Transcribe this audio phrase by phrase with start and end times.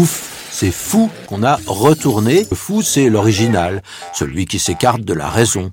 [0.00, 2.46] Ouf, c'est fou qu'on a retourné.
[2.50, 3.82] Le fou, c'est l'original,
[4.14, 5.70] celui qui s'écarte de la raison.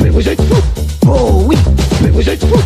[0.00, 0.62] Mais vous êtes fous
[1.06, 1.56] Oh oui
[2.02, 2.62] Mais vous êtes fous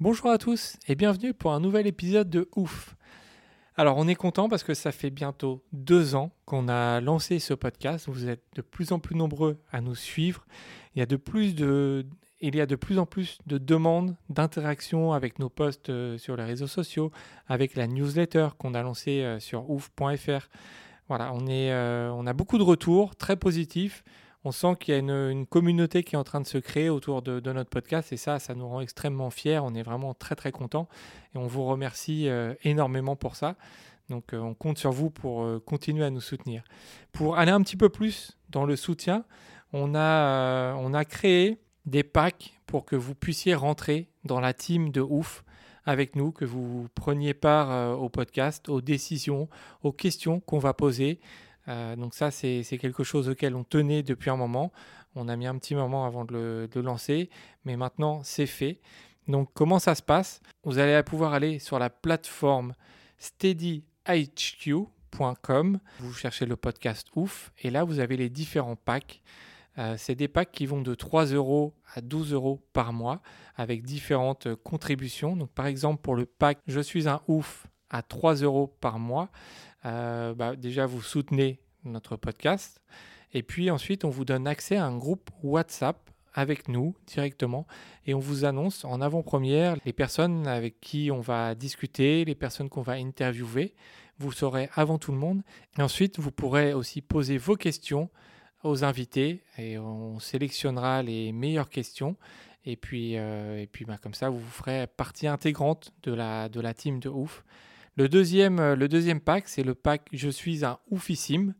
[0.00, 2.96] Bonjour à tous et bienvenue pour un nouvel épisode de Ouf.
[3.76, 7.54] Alors on est content parce que ça fait bientôt deux ans qu'on a lancé ce
[7.54, 8.06] podcast.
[8.08, 10.46] Vous êtes de plus en plus nombreux à nous suivre.
[10.96, 12.04] Il y a de plus de
[12.42, 16.36] il y a de plus en plus de demandes d'interactions avec nos posts euh, sur
[16.36, 17.12] les réseaux sociaux,
[17.46, 20.48] avec la newsletter qu'on a lancée euh, sur ouf.fr.
[21.08, 24.02] Voilà, on, est, euh, on a beaucoup de retours très positifs.
[24.44, 27.22] On sent qu'il y a une, communauté qui est en train de se créer autour
[27.22, 29.60] de, notre podcast et ça, ça nous rend extrêmement fiers.
[29.60, 30.88] On est vraiment très très contents
[31.34, 32.28] et on vous remercie
[32.64, 33.54] énormément pour ça.
[34.08, 36.64] Donc on compte sur vous pour continuer à nous soutenir.
[37.12, 39.24] Pour aller un petit peu plus dans le soutien,
[39.72, 44.90] on a, on a créé des packs pour que vous puissiez rentrer dans la team
[44.90, 45.44] de ouf
[45.84, 49.48] avec nous, que vous preniez part euh, au podcast, aux décisions,
[49.82, 51.20] aux questions qu'on va poser.
[51.68, 54.72] Euh, donc ça, c'est quelque chose auquel on tenait depuis un moment.
[55.14, 57.28] On a mis un petit moment avant de le lancer,
[57.64, 58.80] mais maintenant c'est fait.
[59.28, 60.40] Donc comment ça se passe?
[60.64, 62.72] Vous allez pouvoir aller sur la plateforme
[63.18, 65.78] steadyhq.com.
[66.00, 69.20] Vous cherchez le podcast ouf et là vous avez les différents packs.
[69.78, 73.22] Euh, c'est des packs qui vont de 3 euros à 12 euros par mois
[73.56, 75.34] avec différentes euh, contributions.
[75.36, 79.30] Donc par exemple pour le pack Je suis un ouf à 3 euros par mois,
[79.84, 82.80] euh, bah, déjà vous soutenez notre podcast
[83.32, 87.66] et puis ensuite on vous donne accès à un groupe WhatsApp avec nous directement
[88.06, 92.68] et on vous annonce en avant-première les personnes avec qui on va discuter, les personnes
[92.68, 93.74] qu'on va interviewer.
[94.18, 95.42] Vous saurez avant tout le monde.
[95.78, 98.08] Et ensuite, vous pourrez aussi poser vos questions
[98.62, 102.16] aux invités et on sélectionnera les meilleures questions.
[102.64, 106.60] Et puis, euh, et puis bah, comme ça, vous ferez partie intégrante de la, de
[106.60, 107.44] la team de ouf.
[107.96, 111.54] Le deuxième, euh, le deuxième pack, c'est le pack Je suis un oufissime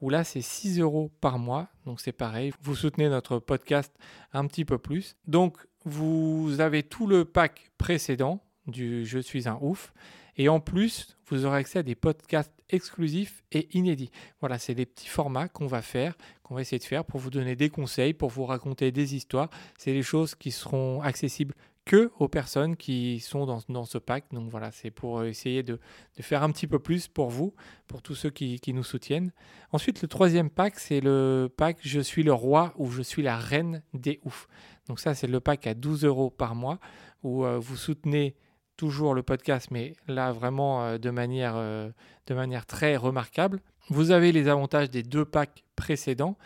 [0.00, 1.68] où là c'est 6 euros par mois.
[1.86, 3.94] Donc c'est pareil, vous soutenez notre podcast
[4.32, 5.16] un petit peu plus.
[5.26, 9.92] Donc vous avez tout le pack précédent du Je suis un ouf.
[10.36, 14.10] Et en plus, vous aurez accès à des podcasts exclusifs et inédits.
[14.40, 17.30] Voilà, c'est des petits formats qu'on va faire, qu'on va essayer de faire pour vous
[17.30, 19.50] donner des conseils, pour vous raconter des histoires.
[19.78, 21.54] C'est des choses qui seront accessibles
[21.84, 24.24] que aux personnes qui sont dans, dans ce pack.
[24.32, 25.80] Donc voilà, c'est pour essayer de,
[26.16, 27.54] de faire un petit peu plus pour vous,
[27.86, 29.32] pour tous ceux qui, qui nous soutiennent.
[29.72, 33.36] Ensuite, le troisième pack, c'est le pack Je suis le roi ou Je suis la
[33.36, 34.46] reine des oufs.
[34.88, 36.78] Donc ça, c'est le pack à 12 euros par mois
[37.22, 38.36] où euh, vous soutenez
[38.80, 41.90] toujours le podcast, mais là vraiment euh, de, manière, euh,
[42.28, 43.60] de manière très remarquable.
[43.90, 46.38] Vous avez les avantages des deux packs précédents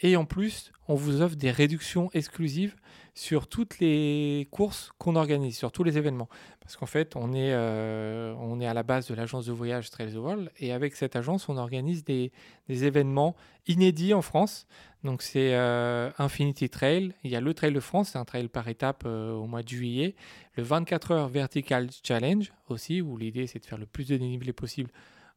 [0.00, 2.74] et en plus, on vous offre des réductions exclusives
[3.16, 6.28] sur toutes les courses qu'on organise, sur tous les événements.
[6.60, 9.88] Parce qu'en fait, on est, euh, on est à la base de l'agence de voyage
[9.88, 12.30] Trails the World et avec cette agence, on organise des,
[12.68, 13.34] événements
[13.66, 14.66] inédits en France.
[15.02, 18.48] Donc c'est euh, Infinity Trail, il y a le Trail de France, c'est un trail
[18.48, 20.14] par étape euh, au mois de juillet,
[20.54, 24.52] le 24 heures Vertical Challenge aussi, où l'idée c'est de faire le plus de dénivelé
[24.52, 24.90] possible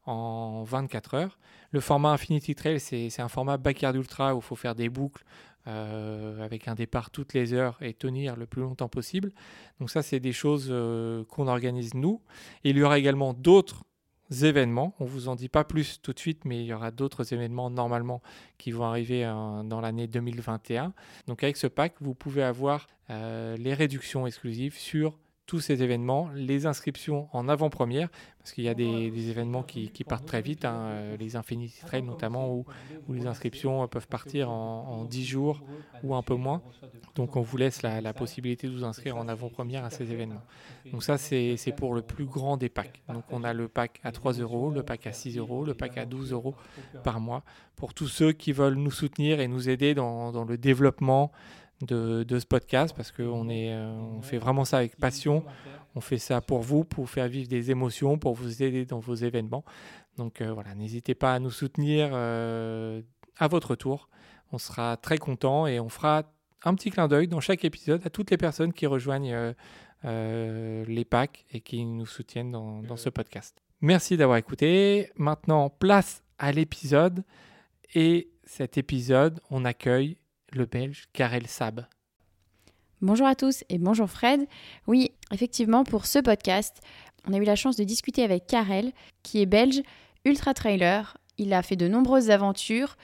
[0.06, 1.40] en 24 heures.
[1.72, 4.90] Le format Infinity Trail, c'est c'est un format backyard ultra où il faut faire des
[4.90, 5.24] boucles
[5.68, 9.32] euh, avec un départ toutes les heures et tenir le plus longtemps possible.
[9.80, 12.22] Donc ça, c'est des choses euh, qu'on organise nous.
[12.64, 13.84] Il y aura également d'autres
[14.44, 14.96] événements.
[15.00, 17.70] On vous en dit pas plus tout de suite, mais il y aura d'autres événements
[17.70, 18.22] normalement
[18.58, 20.94] qui vont arriver euh, dans l'année 2021.
[21.28, 25.18] Donc avec ce pack, vous pouvez avoir euh, les réductions exclusives sur
[25.50, 29.90] tous ces événements, les inscriptions en avant-première, parce qu'il y a des, des événements qui,
[29.90, 32.66] qui partent très vite, hein, euh, les Infinity Trail notamment, où,
[33.08, 35.64] où les inscriptions euh, peuvent partir en, en 10 jours
[36.04, 36.62] ou un peu moins.
[37.16, 40.44] Donc on vous laisse la, la possibilité de vous inscrire en avant-première à ces événements.
[40.92, 43.02] Donc ça, c'est c'est pour le plus grand des packs.
[43.12, 45.98] Donc on a le pack à 3 euros, le pack à 6 euros, le pack
[45.98, 46.54] à 12 euros
[47.04, 47.44] par mois,
[47.76, 51.32] pour tous ceux qui veulent nous soutenir et nous aider dans, dans le développement
[51.82, 55.44] de, ce podcast, parce qu'on euh, on fait vraiment ça avec passion.
[55.96, 59.16] On fait ça pour vous, pour faire vivre des émotions, pour vous aider dans vos
[59.16, 59.64] événements.
[60.18, 63.02] Donc euh, voilà, n'hésitez pas à nous soutenir euh,
[63.38, 64.10] à votre tour.
[64.52, 66.24] On sera très content et on fera
[66.64, 69.54] un petit clin d'œil dans chaque épisode à toutes les personnes qui rejoignent
[70.04, 73.62] les packs et qui nous soutiennent dans ce podcast.
[73.82, 75.10] Merci d'avoir écouté.
[75.16, 77.24] Maintenant, place à l'épisode.
[77.96, 80.18] Et cet épisode, on accueille
[80.54, 81.86] le Belge Karel Sab.
[83.02, 84.46] Bonjour à tous et bonjour Fred.
[84.88, 86.82] Oui, effectivement, pour ce podcast,
[87.28, 88.92] on a eu la chance de discuter avec Karel,
[89.24, 89.82] qui est belge,
[90.26, 91.18] ultra trailer.
[91.38, 92.98] Il a fait de nombreuses aventures,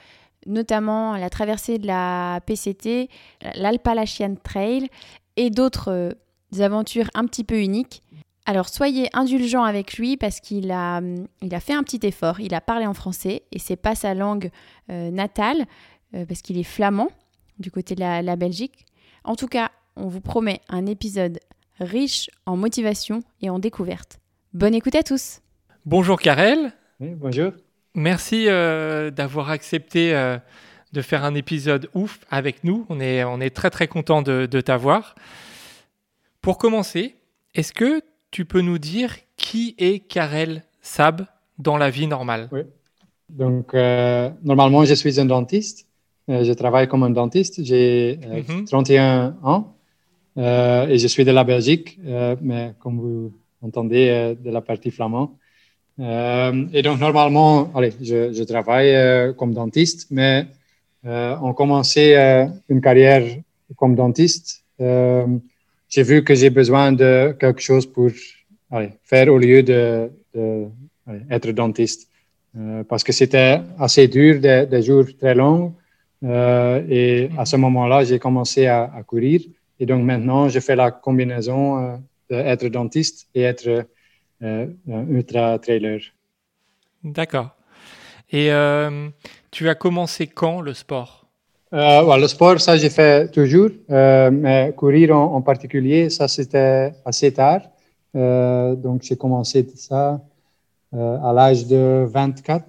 [0.46, 3.08] notamment la traversée de la PCT,
[3.54, 4.88] l'Alpalachian Trail
[5.36, 6.12] et d'autres euh,
[6.60, 8.02] aventures un petit peu uniques.
[8.44, 11.00] Alors soyez indulgents avec lui parce qu'il a,
[11.42, 12.38] il a fait un petit effort.
[12.38, 14.50] Il a parlé en français et c'est pas sa langue
[14.90, 15.64] euh, natale
[16.14, 17.08] euh, parce qu'il est flamand
[17.58, 18.86] du côté de la, la Belgique.
[19.24, 21.40] En tout cas, on vous promet un épisode
[21.80, 24.18] riche en motivation et en découverte.
[24.52, 25.40] Bonne écoute à tous.
[25.84, 26.72] Bonjour Karel.
[27.00, 27.52] Oui, bonjour.
[27.94, 30.38] Merci euh, d'avoir accepté euh,
[30.92, 32.86] de faire un épisode ouf avec nous.
[32.88, 35.14] On est, on est très très content de, de t'avoir.
[36.40, 37.16] Pour commencer,
[37.54, 41.26] est-ce que tu peux nous dire qui est Karel Sab
[41.58, 42.48] dans la vie normale?
[42.52, 42.60] Oui.
[43.28, 45.86] Donc, euh, normalement, je suis un dentiste.
[46.28, 47.62] Euh, je travaille comme un dentiste.
[47.64, 48.64] J'ai euh, Mhm.
[48.64, 49.74] 31 ans
[50.38, 51.98] euh, et je suis de la Belgique,
[52.42, 53.32] mais comme vous
[53.62, 55.30] entendez, de la partie flamande.
[55.98, 60.46] Et donc, normalement, allez, je, je travaille comme dentiste, mais
[61.04, 63.24] en commençant euh, une carrière
[63.76, 68.10] comme dentiste, j'ai vu que j'ai besoin de quelque chose pour
[68.70, 70.66] allez, faire au lieu de, de
[71.06, 72.10] allez, être dentiste.
[72.88, 75.72] Parce que c'était assez dur, des, des jours très longs.
[76.24, 79.40] Euh, et à ce moment-là, j'ai commencé à, à courir.
[79.78, 81.96] Et donc maintenant, je fais la combinaison euh,
[82.30, 83.86] d'être dentiste et être
[84.42, 86.00] euh, un ultra trailer.
[87.04, 87.50] D'accord.
[88.30, 89.08] Et euh,
[89.50, 91.26] tu as commencé quand le sport?
[91.72, 93.70] Euh, ouais, le sport, ça, j'ai fait toujours.
[93.90, 97.60] Euh, mais courir en, en particulier, ça, c'était assez tard.
[98.14, 100.22] Donc, j'ai commencé ça
[100.92, 102.64] à l'âge de 24,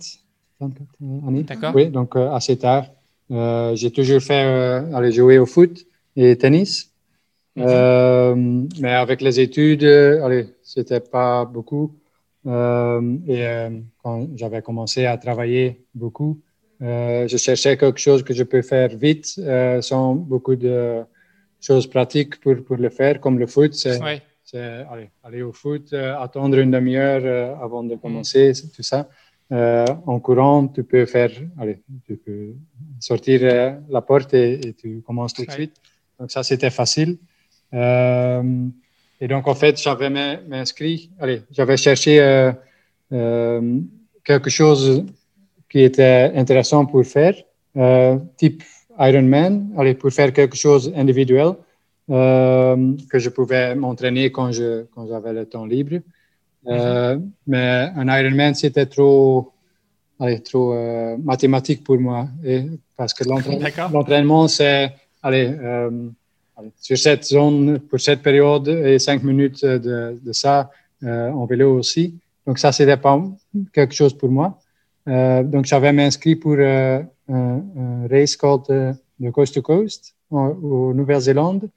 [0.60, 0.88] 24
[1.26, 1.44] années.
[1.44, 1.74] D'accord.
[1.74, 2.84] Oui, donc assez tard.
[3.32, 5.86] Euh, j'ai toujours fait euh, aller jouer au foot
[6.16, 6.92] et tennis.
[7.56, 7.66] Mhm.
[7.68, 8.36] Euh,
[8.80, 11.94] mais avec les études, allez, c'était pas beaucoup.
[12.46, 13.44] Et
[14.02, 16.40] quand j'avais commencé à travailler beaucoup,
[16.80, 19.42] je cherchais quelque chose que je peux faire vite,
[19.82, 21.04] sans beaucoup de
[21.60, 23.74] choses pratiques pour, pour le faire, comme le foot.
[23.74, 24.22] C'est Ouais.
[24.90, 29.10] aller, aller au foot, attendre une demi-heure avant de commencer, c'est tout ça.
[29.52, 32.54] Euh, en courant, tu peux faire, allez, tu peux
[33.00, 35.76] sortir euh, la porte et, et tu commences tout de suite.
[36.20, 37.18] Donc ça, c'était facile.
[37.74, 38.68] Euh,
[39.22, 42.52] et donc, en fait, j'avais m'in- m'inscrit, allez, j'avais cherché
[44.24, 45.06] quelque chose
[45.70, 47.36] qui était intéressant pour faire,
[48.36, 48.64] type
[49.00, 51.54] Ironman, allez, pour faire quelque chose individuel
[52.10, 56.00] que je pouvais m'entraîner quand je quand j'avais le temps libre.
[56.68, 59.52] Euh, Mais un Ironman, c'était trop,
[60.20, 62.28] allez, trop euh, mathématique pour moi.
[62.44, 62.66] Et,
[62.96, 63.24] parce que
[63.94, 64.94] l'entraînement, c'est,
[65.24, 66.10] allez, euh,
[66.58, 70.70] allez, sur cette zone, pour cette période, et cinq minutes de, de ça
[71.04, 72.16] en vélo aussi.
[72.46, 73.22] Donc ça, c'était pas
[73.72, 74.60] quelque chose pour moi.
[75.06, 78.64] Donc j'avais m'inscrit pour un, un race called
[79.22, 81.70] the Coast to Coast en, au Nouvelle-Zélande.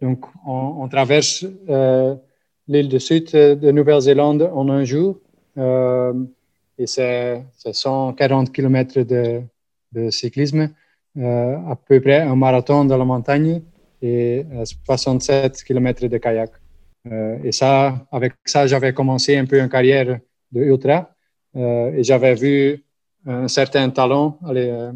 [0.00, 1.44] Donc on, on traverse
[2.68, 5.18] l'île de sud euh, de Nouvelle-Zélande en un jour.
[5.58, 6.12] Euh,
[6.78, 9.42] et c'est c'est 140 km de,
[10.10, 10.70] cyclisme,
[11.18, 13.62] euh, à peu près un marathon dans la montagne
[14.02, 16.50] et euh, 67 km de kayak.
[17.10, 20.18] Euh, et ça, avec ça, j'avais commencé un peu une carrière
[20.50, 21.10] de ultra
[21.56, 22.84] euh, et j'avais vu
[23.26, 24.92] un certain talent euh,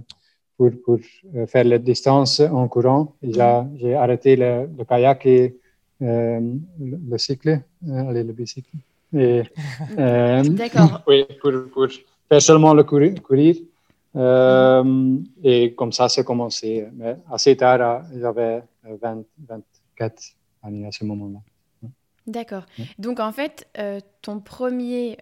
[0.57, 0.99] pour, pour
[1.37, 3.15] euh, faire la distance en courant.
[3.23, 5.58] J'ai arrêté le, le kayak et
[6.03, 6.41] euh,
[6.81, 8.71] le, le cycle, euh, allez, le bicycle.
[9.13, 9.43] Et,
[9.99, 11.03] euh, D'accord.
[11.07, 11.89] oui, pour, pour
[12.29, 13.21] faire seulement le courir.
[13.23, 13.57] courir.
[14.17, 16.87] Euh, et comme ça, c'est commencé.
[16.95, 20.23] Mais assez tard, j'avais euh, 20, 24
[20.63, 21.39] années à ce moment-là.
[22.27, 22.65] D'accord.
[22.99, 23.67] Donc en fait,
[24.21, 25.17] ton premier,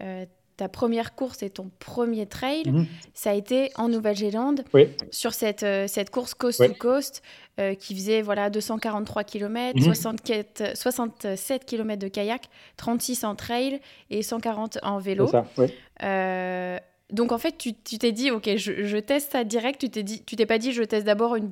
[0.56, 2.86] ta première course et ton premier trail, Mhm.
[3.14, 4.88] ça a été en Nouvelle-Zélande Oui.
[5.10, 6.68] sur cette, euh, cette course coast Oui.
[6.68, 7.22] to coast
[7.60, 9.82] euh, qui faisait voilà 243 km, Mhm.
[9.84, 12.44] 64 67 km de kayak,
[12.76, 15.26] 36 en trail et 140 en vélo.
[15.26, 15.66] C'est ça, oui.
[16.02, 16.78] Euh,
[17.12, 19.80] donc en fait, tu tu t'es dit, ok, je, je teste ça direct.
[19.80, 21.50] Tu t'es dit, tu t'es pas dit, je teste d'abord une,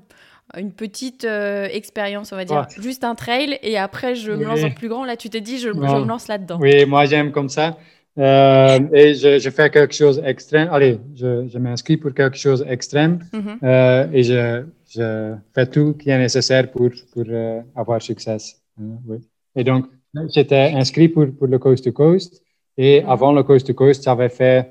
[0.58, 4.64] une petite euh, expérience, on va dire, juste un trail, et après je me lance
[4.64, 5.04] en plus grand.
[5.04, 6.58] Là, tu t'es dit, je, je me lance là-dedans.
[6.60, 7.76] Oui, moi j'aime comme ça.
[8.16, 10.68] Euh, et je, je fais quelque chose d'extrême.
[10.70, 13.58] Allez, je, je m'inscris pour quelque chose d'extrême Mhm.
[13.62, 14.62] euh, et je,
[14.94, 18.36] je fais tout qui est nécessaire pour, pour euh, avoir succès.
[18.78, 19.18] Oui.
[19.56, 19.86] Et donc,
[20.34, 22.40] j'étais inscrit pour, pour le Coast to Coast.
[22.76, 23.08] Et Mhm.
[23.10, 24.68] avant le Coast to Coast, j'avais fait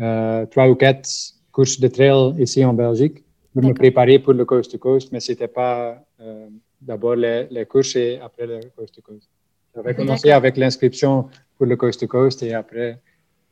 [0.00, 1.08] euh, trois ou quatre
[1.52, 5.20] courses de trail ici en Belgique pour me préparer pour le Coast to Coast, mais
[5.20, 5.76] c'était pas
[6.20, 6.48] euh,
[6.80, 9.28] d'abord les, les courses et après le Coast to Coast.
[9.74, 12.98] J'avais commencé avec l'inscription pour le Coast to Coast et après,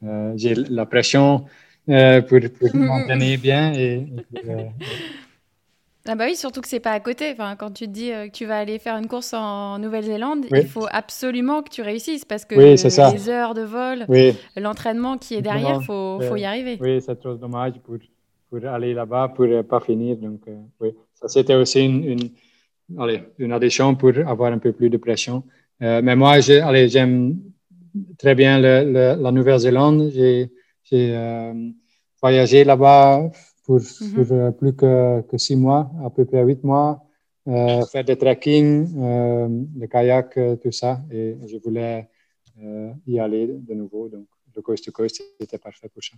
[0.05, 1.47] euh, j'ai la pression
[1.89, 2.87] euh, pour, pour Mhm.
[2.87, 3.73] m'entraîner bien.
[3.75, 4.07] Et,
[4.47, 4.65] euh,
[6.11, 7.33] Ah bah oui, surtout que c'est pas à côté.
[7.33, 10.61] Enfin, quand tu te dis que tu vas aller faire une course en Nouvelle-Zélande, Oui.
[10.61, 15.19] il faut absolument que tu réussisses parce que Oui, les heures de vol, oui, l'entraînement
[15.19, 16.29] qui est derrière, faut, Ouais.
[16.29, 16.79] faut y arriver.
[16.81, 17.97] Oui, c'est trop dommage pour,
[18.49, 20.17] pour aller là-bas, pour ne pas finir.
[20.17, 20.41] Donc,
[20.81, 22.31] oui, ça c'était aussi une, une,
[22.99, 25.43] allez, une addition pour avoir un peu plus de pression.
[25.82, 27.38] Euh, mais moi, j'aime
[28.18, 30.11] très bien le- le- la Nouvelle-Zélande.
[30.12, 30.50] J'ai
[30.90, 31.52] j'ai, euh,
[32.23, 33.30] voyagé là-bas
[33.64, 34.14] pour, Mhm.
[34.14, 37.04] pour, euh, plus que, que six mois, à peu près huit mois,
[37.47, 39.49] euh, faire des trekking, euh,
[39.80, 41.00] le kayak, euh, tout ça.
[41.12, 42.08] Et je voulais
[42.62, 44.08] euh, y aller de nouveau.
[44.08, 44.26] Donc,
[44.59, 46.17] le coast to coast, c'était parfait pour ça.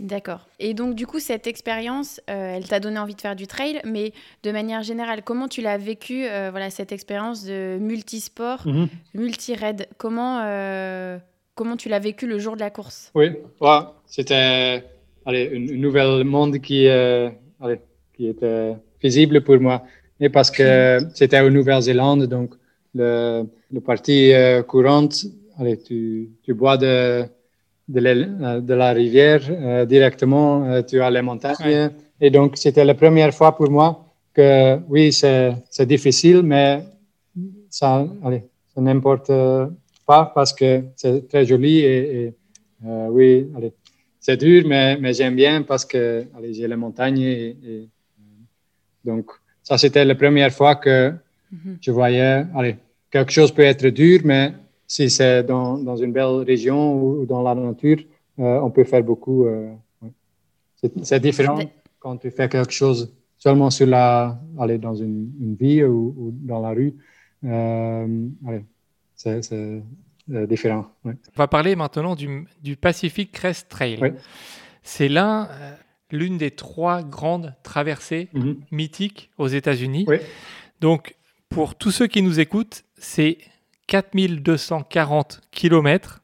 [0.00, 0.48] D'accord.
[0.58, 3.80] Et donc, du coup, cette expérience, euh, elle t'a donné envie de faire du trail,
[3.84, 8.66] mais de manière générale, comment tu l'as vécu, euh, voilà, cette expérience de multisport,
[9.14, 9.88] multi-raid?
[9.98, 11.18] Comment, euh,
[11.54, 13.12] comment tu l'as vécu le jour de la course?
[13.14, 13.28] Oui,
[13.60, 14.84] ouais, c'était
[15.26, 17.28] allez, une, une nouvelle monde qui, euh,
[17.60, 17.80] allez,
[18.14, 19.84] qui était visible pour moi.
[20.18, 22.54] Et parce que c'était en Nouvelle-Zélande, donc
[22.94, 25.26] le, le parti euh, courante,
[25.58, 27.24] allez, tu, tu bois de,
[27.92, 31.56] de, la, de la rivière euh, directement, euh, tu as les montagnes.
[31.64, 31.90] Ouais.
[32.20, 33.88] Et donc, c'était la première fois pour moi
[34.34, 36.82] que, oui, c'est difficile, mais
[37.68, 38.44] ça, allez,
[38.74, 39.30] ça n'importe
[40.06, 42.34] pas parce que c'est très joli et, et,
[42.86, 43.72] euh, oui, allez,
[44.20, 47.88] c'est dur, mais, mais j'aime bien parce que j'ai les montagnes et, et,
[49.04, 49.26] donc
[49.64, 51.12] ça c'était la première fois que
[51.52, 51.78] Mhm.
[51.82, 52.76] je voyais, allez,
[53.10, 54.54] quelque chose peut être dur, mais
[54.94, 58.00] si c'est dans, dans une belle région ou, dans la nature,
[58.38, 59.46] euh, on peut faire beaucoup.
[59.46, 59.72] euh,
[60.02, 60.12] ouais.
[60.78, 61.58] C'est c'est différent
[62.02, 63.00] quand tu fais quelque chose
[63.44, 66.92] seulement sur la, allez, dans une, une ville ou, ou dans la rue.
[67.44, 68.64] Euh, allez,
[69.20, 69.82] c'est c'est,
[70.54, 70.86] différent.
[71.04, 71.14] ouais.
[71.34, 72.28] On va parler maintenant du,
[72.62, 73.98] du Pacific Crest Trail.
[74.82, 75.74] C'est l'un, euh,
[76.10, 78.56] l'une des trois grandes traversées Mhm.
[78.70, 80.04] mythiques aux États-Unis.
[80.08, 80.18] Oui.
[80.80, 81.16] Donc,
[81.48, 83.38] pour tous ceux qui nous écoutent, c'est
[83.92, 86.22] 4240 km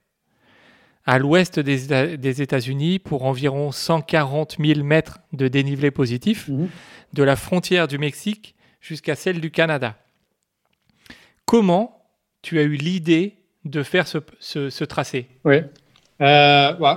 [1.05, 6.69] à l'ouest des, Éta- des États-Unis pour environ 140 000 mètres de dénivelé positif, Mhm.
[7.13, 9.97] de la frontière du Mexique jusqu'à celle du Canada.
[11.45, 12.03] Comment
[12.41, 13.35] tu as eu l'idée
[13.67, 15.29] de faire ce, ce- ce tracé?
[15.45, 15.57] Oui.
[16.23, 16.97] Euh, ouais.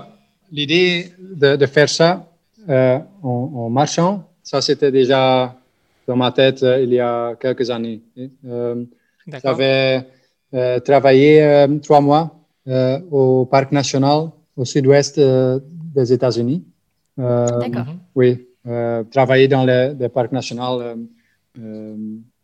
[0.54, 2.30] L'idée de, de faire ça
[2.70, 5.56] euh, en, en marchant, ça c'était déjà
[6.08, 8.02] dans ma tête euh, il y a quelques années.
[9.44, 10.06] J'avais
[10.80, 12.36] travaillé euh, trois mois
[12.68, 15.60] euh, au parc national au sud-ouest euh,
[15.96, 16.64] des États-Unis.
[17.20, 17.86] Euh, D'accord.
[17.86, 18.00] Mhm.
[18.16, 20.96] oui, euh, travailler dans le, le parc national, euh,
[21.60, 21.96] euh,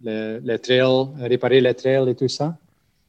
[0.01, 2.57] les, les trails, réparer les trails et tout ça.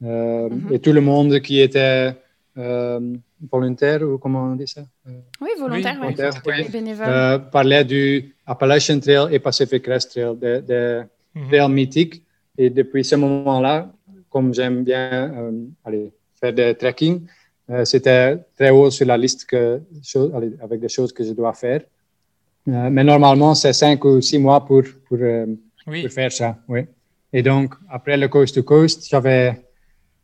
[0.04, 0.72] Euh, Mhm.
[0.72, 2.14] Et tout le monde qui était
[2.56, 3.00] euh,
[3.52, 4.82] volontaire, ou comment on dit ça?
[5.08, 6.68] Euh, Oui, volontaire, Oui, volontaire, oui.
[6.70, 7.06] bénévole.
[7.08, 11.02] euh, parlait du Appalachian Trail et Pacific Crest Trail, des
[11.34, 11.48] Mhm.
[11.48, 12.22] trails mythiques.
[12.56, 13.76] Et depuis ce moment-là,
[14.38, 15.50] comme j'aime bien euh,
[15.84, 17.26] aller faire des trekking,
[17.70, 19.80] euh, c'était très haut sur la liste que,
[20.10, 21.80] cho- allez, avec des choses que je dois faire.
[22.68, 25.18] Euh, mais normalement, c'est cinq ou six mois pour, pour,
[25.88, 26.02] Oui.
[26.02, 26.56] pour faire ça.
[26.68, 26.80] Oui.
[27.32, 29.46] Et donc, après le Coast to Coast, j'avais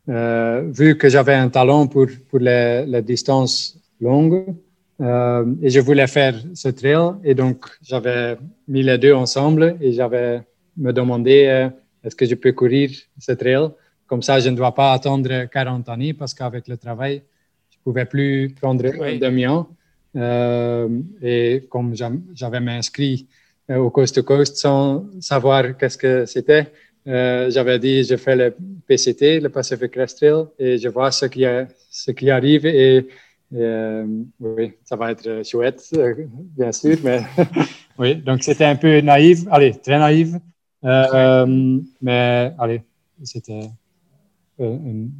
[0.09, 4.55] euh, vu que j'avais un talent pour, pour les, les distances longues
[5.01, 7.07] euh, et je voulais faire ce trail.
[7.25, 8.37] Et donc, j'avais
[8.69, 10.41] mis les deux ensemble et j'avais
[10.77, 11.69] me demandé euh,
[12.05, 13.67] est-ce que je peux courir ce trail?
[14.07, 17.23] Comme ça, je ne dois pas attendre 40 années parce qu'avec le travail,
[17.71, 19.17] je ne pouvais plus prendre Oui.
[19.17, 19.67] un demi-an.
[20.17, 20.89] Euh,
[21.23, 21.95] et comme
[22.35, 23.27] j'avais m'inscrit
[23.71, 26.71] euh, au Coast to Coast sans savoir qu'est-ce que c'était,
[27.09, 28.55] euh, j'avais dit je fais le
[28.87, 32.65] PCT, le Pacific Crest Trail, et je vois ce qui, a- ce qui arrive.
[32.67, 33.09] Et
[33.57, 34.07] euh,
[34.39, 35.83] oui, ça va être chouette,
[36.57, 37.23] bien sûr, mais
[37.99, 40.29] oui, donc c'était un peu naïf, allez, très naïf,
[40.85, 42.83] euh, mais allez,
[43.25, 43.69] c'était
[44.59, 45.11] une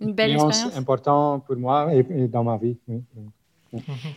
[0.00, 2.76] Une belle expérience importante pour moi et, et dans ma vie.
[2.88, 3.02] oui.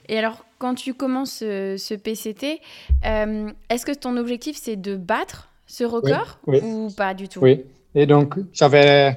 [0.09, 2.59] Et alors, quand tu commences ce, ce PCT,
[3.05, 6.59] euh, est-ce que ton objectif, c'est de battre ce record oui.
[6.63, 7.39] ou pas du tout?
[7.41, 7.63] Oui.
[7.93, 9.15] Et donc, j'avais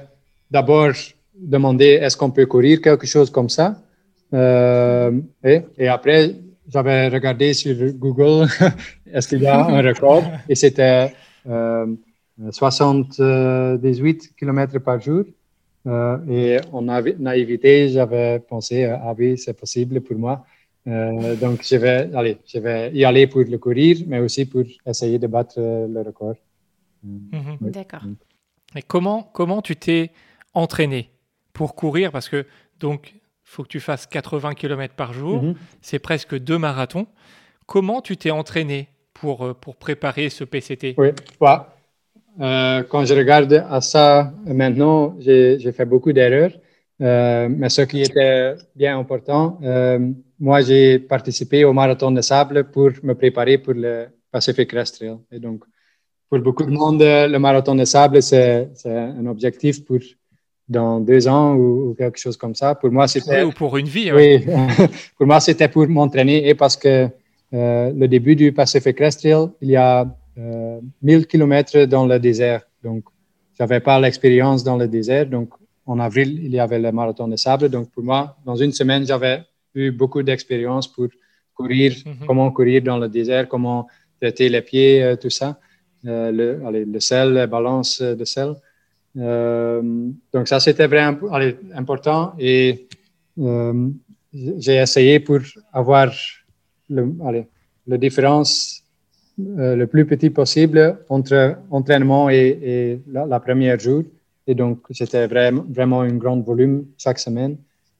[0.51, 0.91] d'abord
[1.35, 3.81] demandé est-ce qu'on peut courir quelque chose comme ça?
[4.33, 5.11] Euh,
[5.43, 6.35] et, et après,
[6.67, 8.47] j'avais regardé sur Google
[9.11, 10.23] est-ce qu'il y a un record?
[10.47, 11.13] Et c'était
[12.51, 15.23] 78 km par jour.
[16.29, 20.45] Et en naïveté, j'avais pensé, ah oui, c'est possible pour moi.
[20.85, 25.19] donc, je vais, allez, je vais y aller pour le courir, mais aussi pour essayer
[25.19, 26.35] de battre le record.
[27.03, 27.57] Mhm.
[27.71, 28.01] D'accord.
[28.75, 30.11] Et comment, comment tu t'es
[30.53, 31.09] entraîné
[31.53, 32.11] pour courir?
[32.11, 32.45] Parce que,
[32.79, 33.13] donc,
[33.43, 35.43] faut que tu fasses 80 km par jour.
[35.81, 37.07] C'est presque deux marathons.
[37.65, 41.76] Comment tu t'es entraîné pour, euh, pour préparer ce PCT Oui, bah,
[42.39, 46.51] euh, quand je regarde à ça maintenant, j'ai fait beaucoup d'erreurs.
[46.99, 49.59] Euh, mais ce qui était bien important,
[50.39, 55.17] moi, j'ai participé au marathon de sable pour me préparer pour le Pacific Crest Trail.
[55.31, 55.63] Et donc,
[56.29, 59.99] pour beaucoup de monde, le marathon de sable, c'est un objectif pour
[60.67, 62.75] dans deux ans ou, quelque chose comme ça.
[62.75, 63.43] Pour moi, c'était.
[63.43, 64.11] ou pour une vie.
[64.11, 64.45] Oui,
[65.17, 67.07] pour moi, c'était pour m'entraîner et parce que
[67.53, 70.05] euh, le début du Pacific Crest Trail, il y a
[70.37, 72.61] euh, 1000 km dans le désert.
[72.83, 73.03] Donc,
[73.57, 75.25] j'avais pas l'expérience dans le désert.
[75.25, 75.49] Donc,
[75.85, 77.69] en avril, il y avait le marathon de sable.
[77.69, 81.07] Donc, pour moi, dans une semaine, j'avais eu beaucoup d'expérience pour
[81.53, 82.27] courir, mhm.
[82.27, 83.87] comment courir dans le désert, comment
[84.21, 85.59] traiter les pieds, euh, tout ça.
[86.05, 88.53] Euh, le, allez, le sel, la balance de sel.
[89.17, 89.81] Euh,
[90.31, 91.17] donc ça, c'était vraiment
[91.73, 92.87] important et
[93.39, 93.89] euh,
[94.33, 95.39] j'ai essayé pour
[95.73, 96.11] avoir
[96.89, 97.47] le, allez,
[97.87, 98.83] la différence
[99.39, 104.03] euh, le plus petit possible entre entraînement et, la, première jour.
[104.47, 107.57] Et donc, c'était vraiment, vraiment un grand volume chaque semaine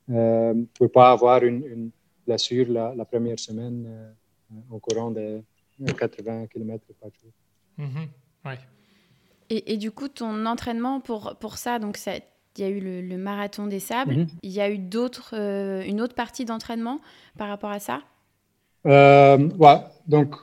[0.10, 1.89] euh, pour pas avoir une, une
[2.25, 3.86] blessure la, la, première semaine
[4.72, 5.41] au courant de
[5.86, 7.32] 80 km par jour.
[7.79, 8.50] Mm-hmm.
[8.50, 8.58] ouais.
[9.50, 13.67] Et, du coup, ton entraînement pour, pour ça, donc il y a eu le, marathon
[13.67, 14.15] des sables.
[14.15, 14.27] Mhm.
[14.44, 17.00] Il y a eu d'autres, euh, une autre partie d'entraînement
[17.38, 18.01] par rapport à ça?
[18.86, 20.36] Euh, Ouais, donc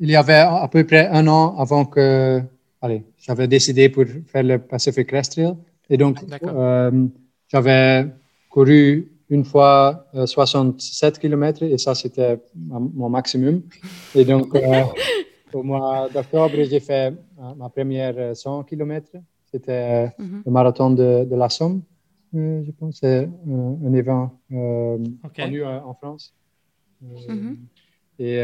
[0.00, 2.40] il y avait à peu près un an avant que
[2.80, 5.54] allez, j'avais décidé pour faire le Pacific Crest Trail.
[5.90, 7.06] Et donc, euh,
[7.48, 8.06] j'avais
[8.50, 13.62] couru une fois 67 km et ça, c'était mon maximum.
[14.14, 14.54] Et donc,
[15.52, 17.14] au mois d'octobre, j'ai fait
[17.56, 19.12] ma première 100 km.
[19.50, 20.42] C'était mhm.
[20.44, 21.82] le marathon de, de la Somme,
[22.34, 22.98] euh, je pense.
[23.00, 24.98] C'est un, événement euh,
[25.34, 26.34] connu euh, en France.
[27.00, 27.58] Mhm.
[28.18, 28.40] Et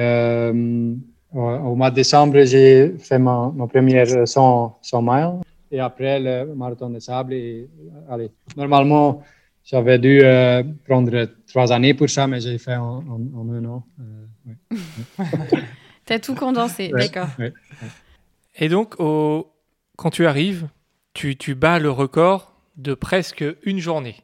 [1.32, 5.40] au, mois de décembre, j'ai fait ma, ma, première 100, 100 miles.
[5.70, 7.34] Et après, le marathon de sable.
[7.34, 7.68] Et,
[8.08, 9.22] allez, normalement,
[9.64, 10.22] j'avais dû
[10.84, 13.04] prendre trois années pour ça, mais j'ai fait en,
[13.36, 13.86] en, un an.
[14.46, 14.54] Oui.
[16.06, 17.28] Tu as tout condensé, d'accord.
[18.56, 19.52] Et donc, au...
[19.96, 20.66] quand tu arrives,
[21.14, 24.16] tu, tu bats le record de presque une journée.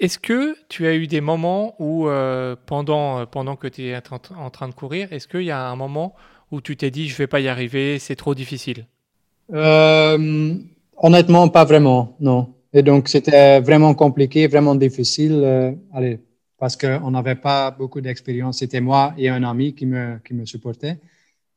[0.00, 4.00] Est-ce que tu as eu des moments où, euh, pendant, pendant que tu es
[4.36, 6.14] en train de courir, est-ce qu'il y a un moment
[6.50, 8.86] où tu t'es dit, je vais pas y arriver, c'est trop difficile
[9.52, 10.54] euh,
[10.96, 12.54] Honnêtement, pas vraiment, non.
[12.72, 15.40] Et donc, c'était vraiment compliqué, vraiment difficile.
[15.44, 16.20] Euh, allez,
[16.58, 18.58] parce qu'on n'avait pas beaucoup d'expérience.
[18.58, 20.98] C'était moi et un ami qui me, qui me supportait.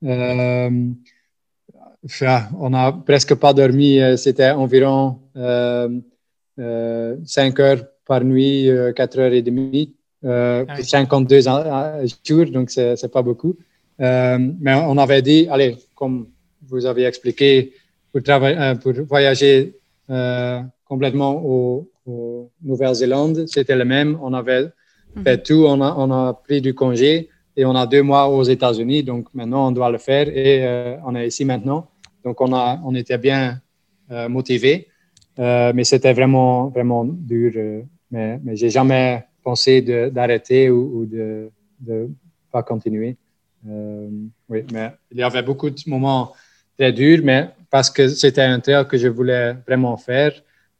[0.04, 0.70] Euh,
[2.60, 4.00] on n'a presque pas dormi.
[4.18, 5.90] C'était environ euh,
[6.58, 13.22] 5 euh, heures par nuit, 4 heures et demie pour 52 jours, donc c'est pas
[13.22, 13.56] beaucoup.
[14.02, 16.28] Mais on avait dit, allez, comme
[16.68, 17.74] vous avez expliqué,
[18.12, 19.76] pour, travailler, pour voyager
[20.86, 21.88] complètement au,
[22.64, 24.18] Nouvelle-Zélande, c'était le même.
[24.22, 24.70] On avait
[25.24, 25.44] fait mhm.
[25.44, 29.04] tout, on a, on a pris du congé et on a deux mois aux États-Unis,
[29.04, 31.88] donc maintenant on doit le faire et euh, on est ici maintenant.
[32.24, 33.60] Donc on, a, on était bien
[34.12, 34.88] euh, motivés,
[35.40, 37.52] euh, mais c'était vraiment, vraiment dur.
[38.12, 41.50] mais mais j'ai jamais pensé d'arrêter ou, de
[41.88, 42.08] ne
[42.52, 43.18] pas continuer.
[43.63, 46.34] Oui, mais il y avait beaucoup de moments
[46.78, 50.34] très durs, mais parce que c'était un trail que je voulais vraiment faire.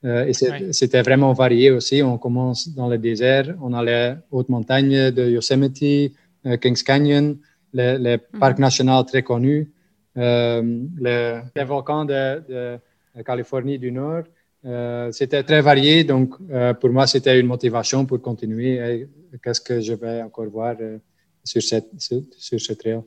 [0.04, 0.32] et
[0.72, 2.02] c'était vraiment varié aussi.
[2.02, 6.12] On commence dans le désert, on allait haute montagne de Yosemite,
[6.46, 7.36] euh, Kings Canyon,
[7.72, 8.40] les, les mhm.
[8.40, 9.70] parcs nationaux très connus,
[10.16, 14.24] euh, les, volcans de, de, Californie du Nord.
[14.64, 16.36] Euh, c'était très varié, donc
[16.80, 19.08] pour moi, c'était une motivation pour continuer.
[19.42, 20.76] Qu'est-ce que je vais encore voir
[21.44, 23.00] sur, cette, sur, ce trail?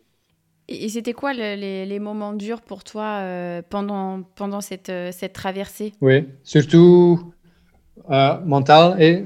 [0.67, 3.21] Et c'était quoi les, les, moments durs pour toi
[3.69, 5.93] pendant, pendant cette, cette traversée?
[6.01, 7.33] Oui, surtout
[8.43, 9.25] mental et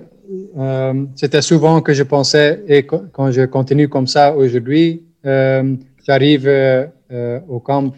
[0.58, 6.48] euh, c'était souvent que je pensais, et quand je continue comme ça aujourd'hui, euh, j'arrive
[6.48, 7.94] euh, au camp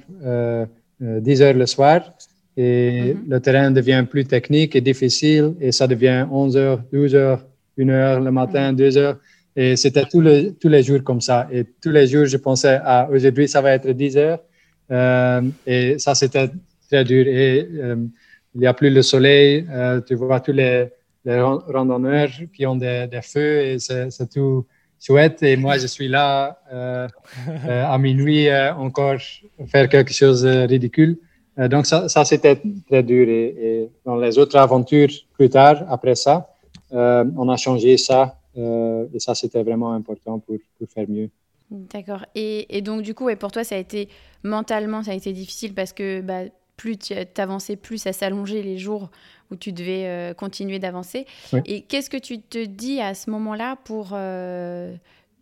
[1.00, 2.02] 10 heures le soir
[2.56, 3.24] et mhm.
[3.30, 7.45] le terrain devient plus technique et difficile et ça devient 11 heures, 12 heures,
[7.80, 9.17] 1 heure le matin, 2 heures.
[9.55, 11.47] Et c'était tous les, tous les jours comme ça.
[11.51, 14.39] Et tous les jours, je pensais, ah, aujourd'hui, ça va être 10 heures.
[14.91, 16.49] Euh, et ça, c'était
[16.89, 17.27] très dur.
[17.27, 17.95] Et euh,
[18.55, 19.65] il n'y a plus le soleil.
[19.69, 20.87] Euh, tu vois tous les,
[21.25, 24.65] les randonneurs qui ont des, des feux et c'est tout
[24.99, 25.43] chouette.
[25.43, 26.59] Et moi, je suis là
[27.67, 29.19] à minuit encore
[29.67, 31.17] faire quelque chose de ridicule.
[31.57, 33.27] donc, ça, ça c'était très dur.
[33.27, 36.47] Et, et, dans les autres aventures plus tard, après ça,
[36.91, 38.40] on a changé ça.
[38.55, 41.29] Et ça, c'était vraiment important pour, pour faire mieux.
[41.71, 42.25] D'accord.
[42.35, 44.09] Et, et, donc, du coup, et pour toi, ça a été
[44.43, 46.43] mentalement, ça a été difficile parce que bah,
[46.75, 49.09] plus tu avançais, plus ça s'allongeait les jours
[49.51, 51.25] où tu devais euh, continuer d'avancer.
[51.65, 54.93] Et qu'est-ce que tu te dis à ce moment-là pour euh,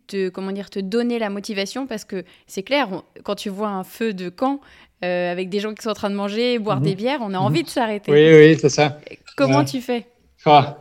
[0.06, 1.86] te, comment dire, te donner la motivation?
[1.86, 4.60] Parce que c'est clair, quand tu vois un feu de camp
[5.02, 6.96] euh, avec des gens qui sont en train de manger, boire des mhm.
[6.96, 7.64] bières, on a envie mhm.
[7.64, 8.12] de s'arrêter.
[8.12, 9.00] Oui, oui, c'est ça.
[9.36, 10.06] Comment tu fais?
[10.44, 10.78] Ah.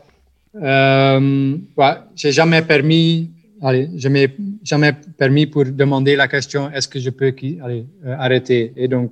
[0.53, 3.31] Ouais, J'ai jamais permis
[3.61, 7.33] allez, je m'ai jamais permis pour demander la question est-ce que je peux
[7.63, 8.73] allez, euh, arrêter?
[8.75, 9.11] Et donc,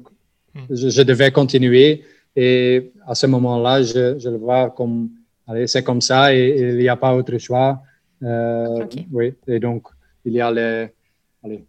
[0.53, 0.61] hmm.
[0.69, 2.03] je, devais continuer.
[2.35, 5.09] Et à ce moment-là, je, je, le vois comme
[5.47, 7.81] allez, c'est comme ça et, il n'y a pas autre choix.
[8.23, 9.33] Euh, Oui.
[9.47, 9.87] Et donc,
[10.25, 10.87] il y a les,
[11.43, 11.65] allez,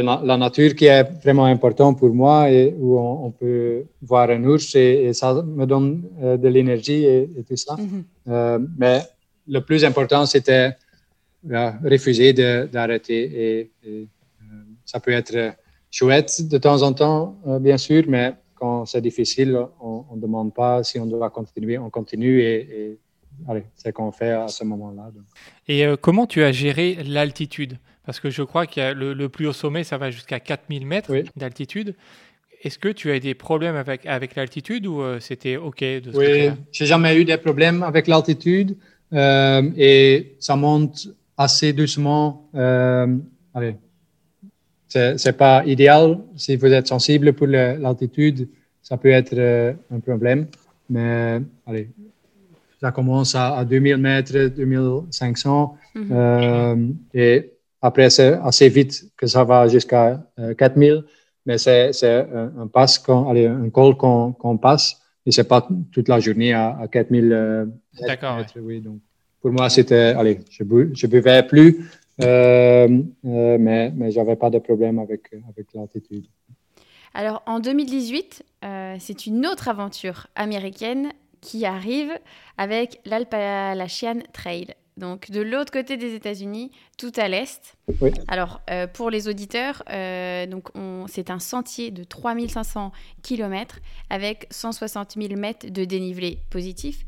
[0.00, 4.74] la nature qui est vraiment importante pour moi et où on, peut voir un ours
[4.74, 7.74] et, ça me donne euh, de l'énergie et, tout ça.
[7.74, 8.02] Mm-hmm.
[8.28, 9.02] euh, mais
[9.46, 10.76] le plus important, c'était
[11.44, 13.22] refuser d'arrêter.
[13.22, 14.04] Et, euh,
[14.84, 15.54] ça peut être
[15.90, 20.54] chouette de temps en temps, euh, bien sûr, mais quand c'est difficile, on ne demande
[20.54, 22.98] pas si on doit continuer, on continue et,
[23.74, 25.10] c'est ce qu'on fait à ce moment-là.
[25.66, 27.78] Et euh, comment tu as géré l'altitude?
[28.04, 31.12] Parce que je crois que le, le, plus haut sommet, ça va jusqu'à 4000 mètres
[31.36, 31.94] d'altitude.
[32.62, 36.16] Est-ce que tu as eu des problèmes avec, avec l'altitude ou c'était OK de ce
[36.16, 38.76] Oui, j'ai jamais eu des problèmes avec l'altitude
[39.12, 42.48] et ça monte assez doucement.
[42.54, 43.16] Euh,
[43.54, 43.76] allez,
[44.88, 46.18] c'est pas idéal.
[46.36, 48.48] Si vous êtes sensible pour l'altitude,
[48.82, 50.46] ça peut être euh, un problème.
[50.90, 51.88] Mais allez,
[52.80, 55.78] ça commence à, 2000 mètres, 2500.
[55.94, 56.08] Mhm.
[56.10, 60.22] euh, et après, c'est assez vite que ça va jusqu'à
[60.56, 60.92] 4000.
[60.92, 61.02] Euh,
[61.44, 65.00] Mais c'est un, un, passe, allez, un col qu'on passe.
[65.26, 67.66] Et c'est pas toute la journée à, à 4000 euh,
[68.00, 68.58] mètres.
[68.60, 68.98] Oui, donc
[69.42, 71.84] pour moi, c'était, allez, je ne buvais plus,
[72.22, 76.26] euh, euh, mais, mais je n'avais pas de problème avec, avec l'altitude.
[77.12, 82.12] Alors, en 2018, euh, c'est une autre aventure américaine qui arrive
[82.56, 84.74] avec l'Alpalachian Trail.
[85.02, 87.76] Donc, de l'autre côté des États-Unis, tout à l'est.
[88.00, 88.12] Oui.
[88.28, 88.60] Alors,
[88.94, 89.82] pour les auditeurs,
[90.48, 90.68] donc
[91.08, 97.04] c'est un sentier de 3500 km avec 160 000 mètres de dénivelé positif.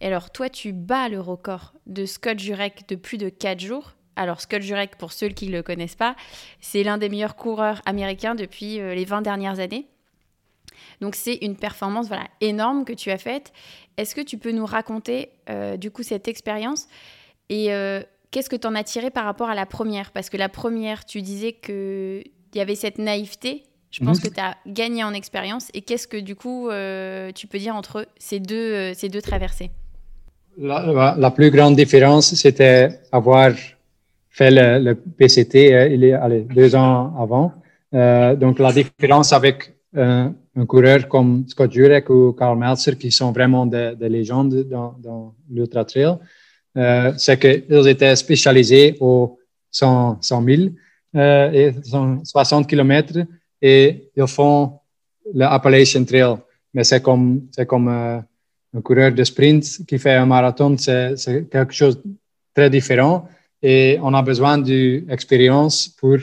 [0.00, 3.94] Et alors, toi, tu bats le record de Scott Jurek de plus de 4 jours.
[4.16, 6.16] Alors, Scott Jurek, pour ceux qui ne le connaissent pas,
[6.60, 9.86] c'est l'un des meilleurs coureurs américains depuis euh, les 20 dernières années.
[11.00, 13.52] Donc, c'est une performance voilà, énorme que tu as faite.
[13.96, 16.88] Est-ce que tu peux nous raconter, euh, du coup, cette expérience?
[17.48, 20.10] Et euh, qu'est-ce que tu en as tiré par rapport à la première?
[20.12, 24.28] Parce que la première, tu disais qu'il y avait cette naïveté je pense mhm.
[24.28, 25.70] que tu as gagné en expérience.
[25.72, 26.68] Et qu'est-ce que du coup
[27.34, 29.70] tu peux dire entre ces deux, ces deux traversées?
[30.60, 33.52] La, plus grande différence, c'était avoir
[34.28, 37.52] fait le, PCT euh, il y a deux ans avant.
[37.94, 40.34] Euh, donc, la différence avec un
[40.66, 45.84] coureur comme Scott Jurek ou Karl Meltzer, qui sont vraiment des, légendes dans, dans l'Ultra
[45.84, 46.16] Trail,
[46.78, 49.38] euh, c'est qu'ils étaient spécialisés aux
[49.70, 50.62] 100, 100 000
[51.14, 51.72] et
[52.24, 53.18] 60 km
[53.60, 54.78] et ils font
[55.34, 56.36] le Appalachian Trail.
[56.72, 61.72] Mais c'est comme, c'est comme un coureur de sprint qui fait un marathon, c'est quelque
[61.72, 62.10] chose de
[62.54, 63.28] très différent.
[63.62, 66.18] Et on a besoin d'expérience pour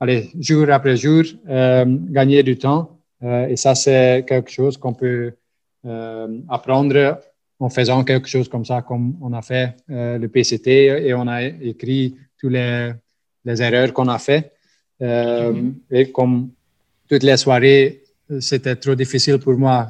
[0.00, 2.98] aller jour après jour euh, gagner du temps.
[3.22, 5.32] Euh, et ça, c'est quelque chose qu'on peut
[5.86, 7.18] euh, apprendre
[7.62, 11.42] en faisant quelque chose comme ça, comme on a fait le PCT et on a
[11.42, 12.92] écrit toutes les,
[13.44, 14.52] les erreurs qu'on a fait.
[15.00, 15.72] Mm-hmm.
[15.92, 16.50] Et comme
[17.08, 18.02] toutes les soirées,
[18.40, 19.88] c'était trop difficile pour moi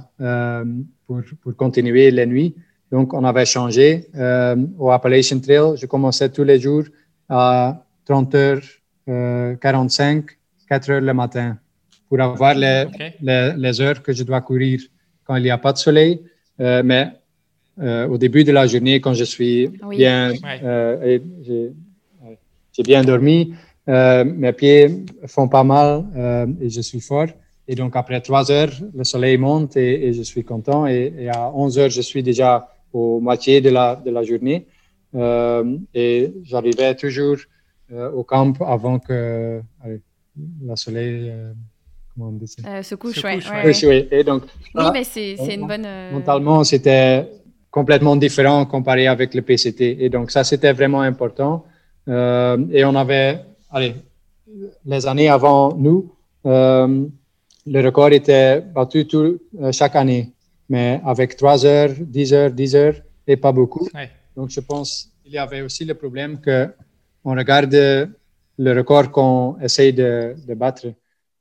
[1.06, 2.54] pour, pour, continuer les nuits.
[2.90, 5.76] Donc, on avait changé euh, au Appalachian Trail.
[5.76, 6.84] Je commençais tous les jours
[7.28, 10.26] à 30 h 45,
[10.68, 11.58] 4 heures le matin
[12.08, 12.84] pour avoir les,
[13.20, 14.80] les, heures que je dois courir
[15.24, 16.20] quand il n'y a pas de soleil.
[16.60, 17.08] Euh, mais
[17.80, 20.32] euh, au début de la journée, quand je suis bien,
[22.72, 23.54] j'ai bien dormi,
[23.86, 26.04] mes pieds font pas mal
[26.60, 27.26] et je suis fort.
[27.68, 30.86] Et donc, après trois heures, le soleil monte et, je suis content.
[30.86, 34.66] Et, à 11 heures, je suis déjà au moitié de la, de la journée.
[35.14, 37.36] Euh, et j'arrivais toujours
[37.92, 41.52] euh, au camp avant que le soleil euh,
[42.14, 42.62] comment on dit ça?
[42.66, 43.34] Euh, se couche, Se ouais.
[43.36, 43.86] couche, ouais, ouais.
[43.86, 44.08] ouais.
[44.10, 45.84] Oui, et donc, Oui, mais c'est c'est une on- bonne.
[45.86, 47.28] euh, mentalement, c'était
[47.72, 50.04] complètement différent comparé avec le PCT.
[50.04, 51.64] Et donc, ça, c'était vraiment important.
[52.08, 53.94] Euh, et on avait, allez,
[54.84, 56.12] les années avant nous,
[56.46, 57.04] euh,
[57.66, 60.32] le record était battu tout, euh, chaque année,
[60.68, 62.94] mais avec 3 heures, 10 heures, 10 heures,
[63.26, 63.88] et pas beaucoup.
[63.94, 64.10] Ouais.
[64.36, 66.68] Donc, je pense qu'il y avait aussi le problème que
[67.24, 67.72] on regarde
[68.58, 70.86] le record qu'on essaye de, de battre.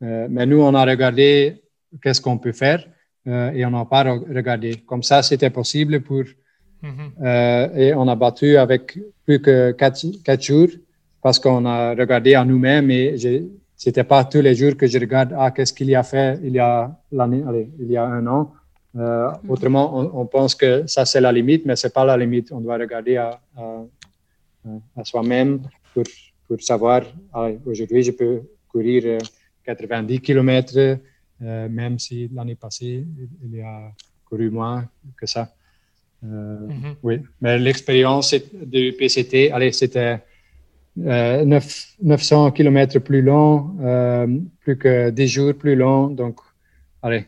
[0.04, 1.62] Euh, mais nous, on a regardé
[2.02, 2.86] qu'est-ce qu'on peut faire
[3.28, 4.78] euh, et on n'a pas re- regardé.
[4.86, 6.24] Comme ça, c'était possible pour.
[6.84, 7.12] Mhm.
[7.24, 10.70] euh, et on a battu avec plus que 4, jours
[11.22, 13.16] parce qu'on a regardé à nous-mêmes et
[13.76, 16.54] c'était pas tous les jours que je regarde ah, qu'est-ce qu'il y a fait il
[16.54, 18.52] y a, l'année, allez, il y a un an.
[18.98, 22.52] Euh, Autrement, on, on pense que ça, c'est la limite, mais c'est pas la limite.
[22.52, 23.84] On doit regarder à, à,
[24.98, 25.62] à soi-même
[25.94, 26.04] pour,
[26.48, 27.04] pour savoir,
[27.66, 29.18] aujourd'hui, je peux courir euh,
[29.66, 30.98] 90 km,
[31.42, 33.06] euh, même si l'année passée,
[33.44, 33.92] il- y a
[34.26, 35.54] couru moins que ça.
[36.24, 36.96] Euh, Mhm.
[37.04, 40.20] oui, mais l'expérience du PCT, allez, c'était
[41.00, 44.28] euh, neuf- 900 km plus long, euh,
[44.60, 46.08] plus que 10 jours plus long.
[46.10, 46.40] Donc,
[47.02, 47.26] allez,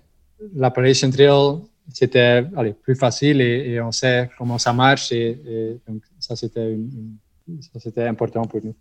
[0.56, 1.60] l'Appalachian Trail,
[1.92, 2.44] c'était
[2.84, 5.12] plus facile et, et on sait comment ça marche.
[5.14, 8.76] Et, et donc, ça, c'était important pour nous.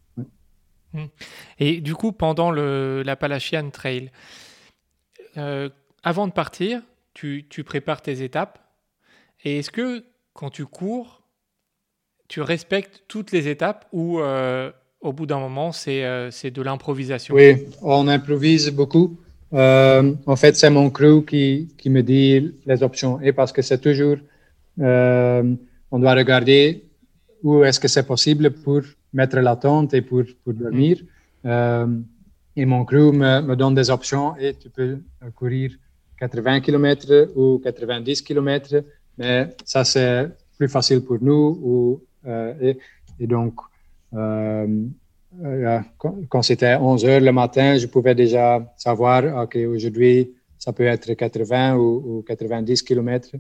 [0.95, 1.09] Oui.
[1.59, 4.11] Et du coup, pendant l'Appalachian Trail,
[5.37, 5.69] euh,
[6.03, 6.83] avant de partir,
[7.15, 8.59] tu, tu prépares tes étapes.
[9.45, 11.23] Et est-ce que quand tu cours,
[12.29, 16.63] tu respectes toutes les étapes ou euh, au bout d'un moment, c'est, euh, c'est de
[16.63, 17.35] l'improvisation?
[17.35, 19.19] Oui, on improvise beaucoup.
[19.53, 23.21] Euh, en fait, c'est mon crew qui, qui me dit les options.
[23.21, 24.17] Et parce que c'est toujours,
[24.79, 26.85] on doit regarder
[27.43, 30.99] où est-ce que c'est possible pour mettre la tente et pour, pour dormir.
[31.45, 31.87] Euh,
[32.57, 35.73] et mon crew me, me donne des options et tu peux euh, courir
[36.19, 38.85] 80 km ou 90 km,
[39.19, 40.31] mais ça c'est
[40.63, 41.59] plus facile pour nous.
[41.63, 42.79] Ou, euh, et,
[43.19, 43.55] et donc,
[44.15, 44.67] euh,
[45.45, 50.73] euh, quand, quand c'était 11 heures le matin, je pouvais déjà savoir, OK, aujourd'hui, ça
[50.73, 53.31] peut être 80 ou, ou 90 km.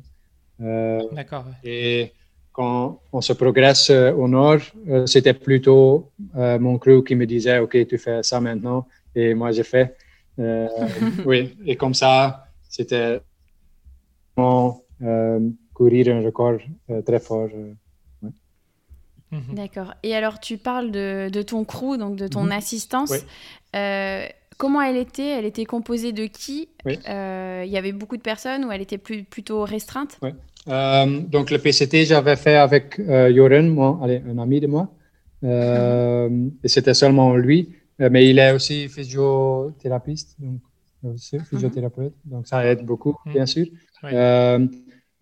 [0.59, 1.46] D'accord.
[1.64, 2.12] et
[2.53, 4.61] quand on se progresse au nord,
[5.07, 8.87] c'était plutôt mon crew qui me disait, OK, tu fais ça maintenant.
[9.14, 9.96] Et moi, j'ai fait.
[10.38, 10.68] Euh,
[11.27, 13.20] oui, et comme ça, c'était
[14.37, 15.40] vraiment, euh,
[15.75, 16.59] courir un record
[16.90, 17.48] euh, très fort.
[17.55, 17.75] euh.
[19.31, 19.55] Mhm.
[19.55, 19.94] D'accord.
[20.03, 22.53] Et alors, tu parles de, de ton crew, donc de ton Mhm.
[22.53, 23.11] assistance.
[23.11, 23.18] Oui.
[23.75, 24.27] Euh,
[24.59, 25.38] comment elle était?
[25.38, 26.68] Elle était composée de qui?
[26.85, 26.98] Oui.
[27.09, 30.18] Euh, Il y avait beaucoup de personnes ou elle était plus, plutôt restreinte?
[30.68, 34.90] Euh, donc, le PCT, j'avais fait avec euh, Joren, moi, allez, un ami de moi.
[35.44, 36.29] Euh,
[36.62, 37.75] et c'était seulement lui.
[38.03, 40.61] Euh, mais il est aussi physiothérapeute, donc
[41.05, 42.15] aussi physiothérapeute.
[42.25, 43.33] Donc, ça aide beaucoup, Mhm.
[43.33, 43.67] bien sûr.
[44.03, 44.11] Oui.
[44.12, 44.67] Euh,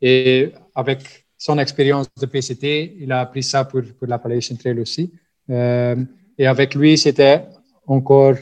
[0.00, 5.12] et avec son expérience de PCT, il a appris ça pour, pour l'Appalachian Trail aussi.
[5.50, 5.96] Euh,
[6.38, 7.42] et avec lui, c'était
[7.86, 8.36] encore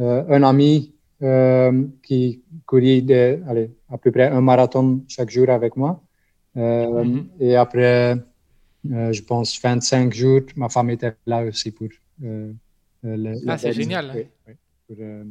[0.00, 5.48] euh, un ami euh, qui courait de, allez, à peu près un marathon chaque jour
[5.50, 6.00] avec moi.
[6.56, 7.26] Euh, Mhm.
[7.40, 8.16] Et après,
[8.90, 11.88] euh, je pense, 25 jours, ma femme était là aussi pour.
[13.04, 14.54] Euh, le, Ah, le c'est dernier- génial, oui, oui,
[14.86, 15.24] pour euh,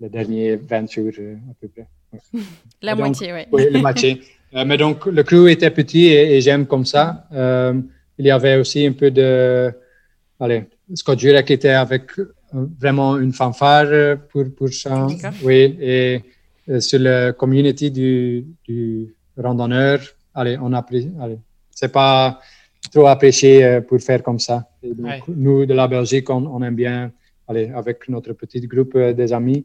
[0.00, 1.86] les derniers 20 jours euh, à peu près.
[2.82, 3.48] La donc- moitié, ouais.
[3.52, 4.20] Oui, le moitié.
[4.66, 7.26] Mais donc, le crew était petit et, et j'aime comme ça.
[8.18, 9.70] Il y avait aussi un peu de.
[10.40, 12.12] Allez, Scott Jurek était avec
[12.52, 15.06] vraiment une fanfare pour, pour ça.
[15.42, 16.22] Oui, et
[16.70, 19.98] euh, sur la community du, du randonneur,
[20.34, 21.10] allez, on a pris.
[21.20, 21.38] Allez,
[21.70, 22.40] c'est pas
[22.92, 24.66] trop apprécié euh, pour faire comme ça.
[24.86, 25.22] Et donc, Ouais.
[25.28, 27.12] Nous, de la Belgique, on, on aime bien
[27.48, 29.62] aller avec notre petit groupe euh, des amis.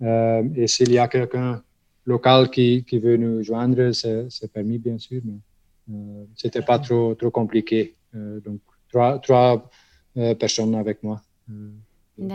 [0.00, 1.62] Euh, et s'il y a quelqu'un
[2.04, 5.38] local qui, qui veut nous joindre, c'est c'est permis, bien sûr, mais
[5.90, 7.94] euh, c'était pas trop, trop compliqué.
[8.14, 9.70] Euh, donc, trois, trois
[10.16, 11.16] euh, personnes avec moi
[11.50, 11.70] euh,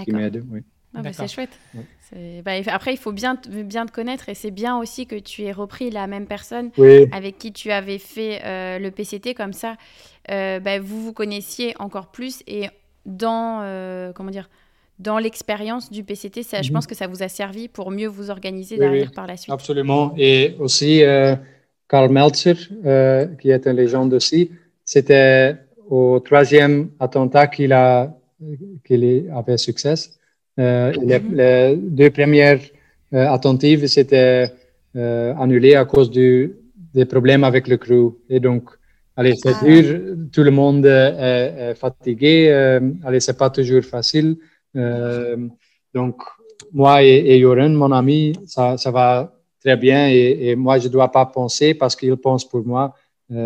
[0.04, 0.44] qui m'aident.
[0.52, 0.62] Oui.
[0.94, 1.56] Ah bah, c'est chouette.
[1.76, 1.86] Ouais.
[2.14, 5.44] Bah, après, il faut bien, te- bien te connaître et c'est bien aussi que tu
[5.44, 9.54] aies repris la même personne Oui, avec qui tu avais fait euh, le PCT comme
[9.54, 9.76] ça.
[10.32, 12.68] euh, bah, vous vous connaissiez encore plus et
[13.06, 14.50] dans euh, comment dire
[15.00, 16.74] dans l'expérience du PCT, ça, je Mhm.
[16.74, 19.14] pense que ça vous a servi pour mieux vous organiser Oui, derrière oui.
[19.14, 19.54] par la suite.
[19.54, 20.14] absolument.
[20.18, 21.04] Et aussi,
[21.88, 22.56] Karl Meltzer,
[23.40, 24.52] qui est une légende aussi,
[24.84, 25.56] c'était
[25.90, 28.12] au troisième attentat qu'il a,
[28.86, 29.94] qu'il avait succès.
[30.60, 31.36] Euh, les, Mhm.
[31.36, 32.60] les deux premières
[33.14, 34.52] euh, attentives, c'était
[34.96, 36.54] euh, annulé à cause du,
[36.94, 38.16] des problèmes avec le crew.
[38.30, 38.64] Et donc,
[39.16, 39.66] allez, c'est Ah.
[39.66, 40.00] dur,
[40.32, 44.38] tout le monde est, est fatigué, euh, allez, c'est pas toujours facile.
[45.94, 46.16] Donc,
[46.74, 50.88] moi et, et Joren, mon ami, ça, ça va très bien et, et moi, je
[50.88, 52.94] ne dois pas penser parce qu'il pense pour moi.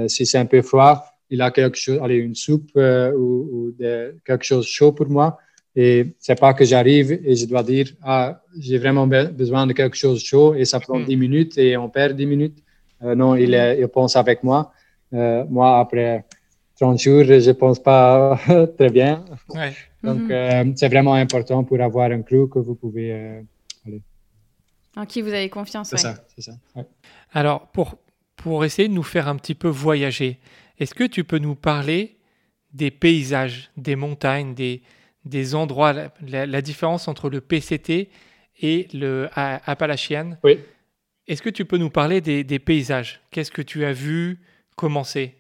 [0.08, 4.16] Si c'est un peu froid, il a quelque chose, allez, une soupe ou, ou de,
[4.26, 5.38] quelque chose chaud pour moi.
[5.76, 9.74] Et c'est pas que j'arrive et je dois dire, ah, j'ai vraiment be- besoin de
[9.74, 11.06] quelque chose chaud et ça prend Mm.
[11.06, 12.60] 10 minutes et on perd 10 minutes.
[13.04, 14.74] Euh, non, il, est- il pense avec moi.
[15.14, 16.26] Euh, moi, après
[16.78, 18.38] 30 jours, je pense pas
[18.78, 19.24] très bien.
[19.50, 19.74] Ouais.
[20.04, 20.32] Donc, Mhm.
[20.32, 23.14] euh, c'est vraiment important pour avoir un crew que vous pouvez.
[23.14, 23.42] euh,
[24.98, 25.88] En qui vous avez confiance.
[25.90, 26.02] c'est ouais.
[26.02, 26.52] ça, c'est ça.
[26.76, 26.84] Ouais.
[27.32, 27.96] Alors, pour,
[28.36, 30.40] pour essayer de nous faire un petit peu voyager,
[30.80, 32.18] est-ce que tu peux nous parler
[32.74, 34.82] des paysages, des montagnes, des,
[35.26, 38.10] des endroits, la, la- la différence entre le PCT
[38.62, 40.38] et le Appalachian.
[40.44, 40.60] Oui.
[41.28, 43.22] Est-ce que tu peux nous parler des, des paysages?
[43.32, 44.40] Qu'est-ce que tu as vu?
[44.76, 45.34] Comment c'est?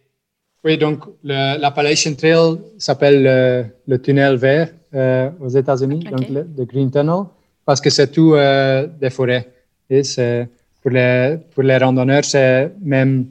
[0.63, 6.65] Oui, donc l'Appalachian Trail s'appelle euh, le tunnel vert euh, aux États-Unis, donc le, le
[6.65, 7.24] Green Tunnel,
[7.65, 9.48] parce que c'est tout euh, des forêts.
[9.89, 10.48] Et c'est
[10.82, 13.26] pour les, pour les randonneurs, c'est même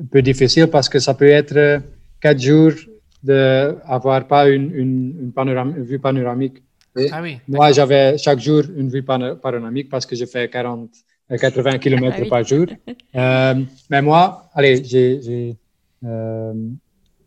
[0.00, 1.82] un peu difficile parce que ça peut être
[2.20, 2.72] quatre jours
[3.24, 6.58] d'avoir pas une, une, une, panoram- une vue panoramique.
[6.96, 7.38] Et Ah oui.
[7.48, 10.90] moi, j'avais chaque jour une vue pano- panoramique parce que je fais 40,
[11.30, 12.28] euh, 80 km Ah oui.
[12.28, 12.66] par jour.
[13.16, 13.54] Euh,
[13.90, 15.56] mais moi, allez, j'ai, j'ai,
[16.04, 16.52] euh,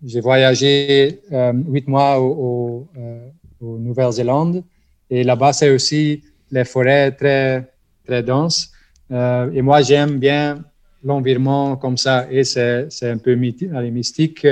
[0.03, 3.29] j'ai voyagé euh, huit mois au, au, euh,
[3.61, 4.65] au Nouvelle-Zélande
[5.09, 7.71] et là-bas, c'est aussi les forêts très,
[8.05, 8.69] très denses.
[9.11, 10.61] Euh, et moi, j'aime bien
[11.01, 13.31] l'environnement comme ça et c'est, c'est un peu
[13.73, 14.45] allez, mystique.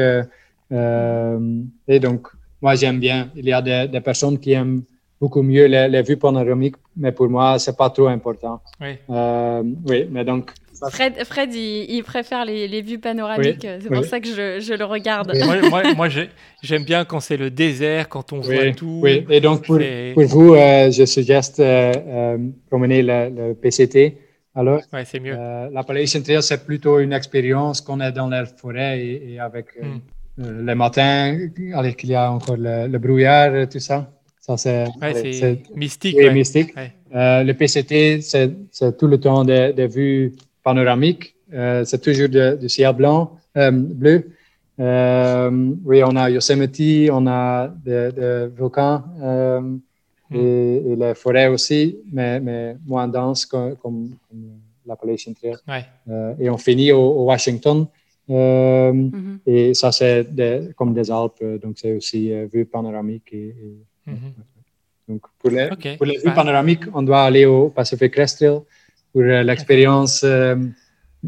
[0.72, 2.28] Euh, et donc,
[2.62, 3.30] moi, j'aime bien.
[3.36, 4.84] Il y a des, des personnes qui aiment
[5.20, 8.62] beaucoup mieux les, les vues panoramiques, mais pour moi, c'est pas trop important.
[8.82, 8.96] Oui.
[9.10, 10.52] Euh, oui, mais donc,
[10.92, 13.66] Fred, Fred il, il préfère les, les vues panoramiques.
[13.82, 14.08] C'est pour oui.
[14.08, 15.32] ça que je, je le regarde.
[15.34, 15.40] Oui.
[15.46, 16.30] moi, moi, moi, j'ai-
[16.62, 19.00] j'aime bien quand c'est le désert, quand on voit tout.
[19.02, 19.26] oui.
[19.30, 22.38] Et donc, pour, vous, euh, je suggère euh, euh,
[22.70, 24.18] promener le, le PCT.
[24.54, 25.36] Alors, Ouais, c'est mieux.
[25.38, 29.68] euh, l'Appalachian Trail, c'est plutôt une expérience qu'on est dans la forêt et, et avec
[29.82, 30.00] euh, Mm.
[30.40, 31.38] Euh, le matin,
[31.74, 34.12] avec il y a encore le, le brouillard, et tout ça.
[34.40, 35.14] Ça, c'est Ouais,
[35.76, 36.16] mystique.
[36.18, 36.34] oui, ouais.
[36.34, 36.76] mystique.
[36.76, 36.92] Ouais.
[37.16, 38.52] Euh, le PCT, c'est
[38.98, 41.36] tout le temps des vues panoramiques.
[41.54, 44.32] Euh, c'est toujours du ciel blanc, euh, bleu.
[44.78, 49.62] Oui, on a Yosemite, on a des volcans euh,
[50.34, 50.38] et,
[50.92, 55.86] et les forêts aussi, mais, mais moins denses comme, comme, comme l'Appalachian Trail.
[56.40, 57.88] Et on finit au, au Washington.
[58.30, 59.40] Euh, Mhm.
[59.46, 63.30] et ça, c'est des- comme des Alpes, euh, donc c'est aussi euh, vue panoramique.
[63.34, 64.34] Et, et- Mhm.
[65.08, 65.98] donc, pour les, Ok.
[65.98, 68.60] pour les vues Bah, panoramiques, on doit aller au Pacific Crest Trail.
[69.14, 70.56] Pour euh, l'expérience euh,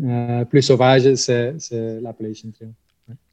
[0.03, 2.73] euh, plus sauvage, c'est c'est l'Appalachian Trail.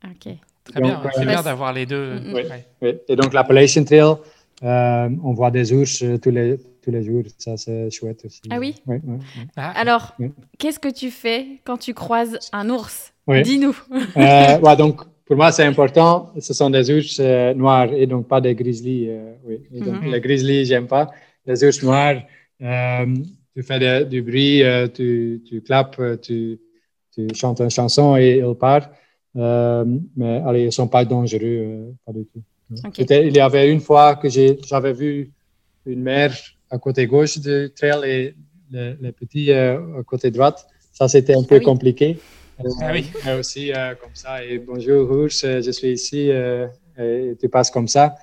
[0.05, 0.37] Ok.
[0.65, 1.01] Très bien.
[1.15, 2.21] C'est euh, bien d'avoir les deux.
[2.21, 2.35] Mm.
[2.83, 2.93] Oui.
[3.09, 4.15] Et donc, l'Appalachian Trail,
[4.63, 7.23] euh, on voit des ours tous les, tous les jours.
[7.39, 8.41] Ça, c'est chouette aussi.
[8.51, 8.75] Ah oui?
[8.87, 9.19] Oui, oui,
[9.57, 10.15] Ah, Alors,
[10.59, 13.13] qu'est-ce que tu fais quand tu croises un ours?
[13.27, 13.43] Oui.
[13.43, 13.77] Dis-nous.
[14.17, 16.33] Euh, ouais, donc, pour moi, c'est important.
[16.39, 19.07] Ce sont des ours euh, noirs et donc pas des grizzlies.
[19.09, 19.61] euh, oui.
[19.75, 20.11] Et donc, Mhm.
[20.13, 21.11] Les grizzlies, j'aime pas.
[21.47, 22.23] Les ours noirs,
[22.63, 23.07] euh,
[23.57, 24.63] tu fais de- du bruit,
[24.95, 26.59] tu, tu clapes, tu,
[27.15, 28.91] tu chantes une chanson et ils partent.
[29.35, 32.43] Mais allez, ils sont pas dangereux, pas du tout.
[32.99, 35.31] Il y avait une fois que j'avais vu
[35.87, 36.35] une mère
[36.71, 38.35] à côté gauche du trail et
[38.71, 40.67] les, les petits à côté droite.
[40.93, 41.65] Ça, c'était un peu Ah oui.
[41.65, 42.19] compliqué.
[42.65, 43.11] Euh, Ah oui.
[43.25, 44.45] mais aussi euh, comme ça.
[44.45, 46.31] Et bonjour, ours, euh, je suis ici.
[46.31, 46.67] euh,
[46.99, 48.15] et tu passes comme ça.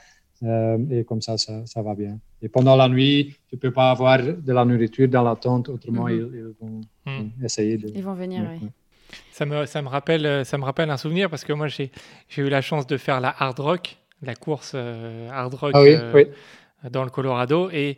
[0.44, 2.20] Euh, et comme ça, ça, ça va bien.
[2.42, 6.06] Et pendant la nuit, tu peux pas avoir de la nourriture dans la tente, autrement
[6.06, 6.12] Mhm.
[6.34, 7.44] ils, ils vont Mm.
[7.46, 7.90] essayer de.
[7.94, 8.66] Ils vont venir, Ouais, oui.
[8.68, 8.72] ouais.
[9.32, 11.92] Ça me, ça, me rappelle, euh, ça me rappelle un souvenir parce que moi, j'ai
[12.30, 15.82] j'ai eu la chance de faire la hard rock, la course euh, hard rock Ah
[15.84, 16.90] oui, euh, oui.
[16.90, 17.70] dans le Colorado.
[17.72, 17.98] Et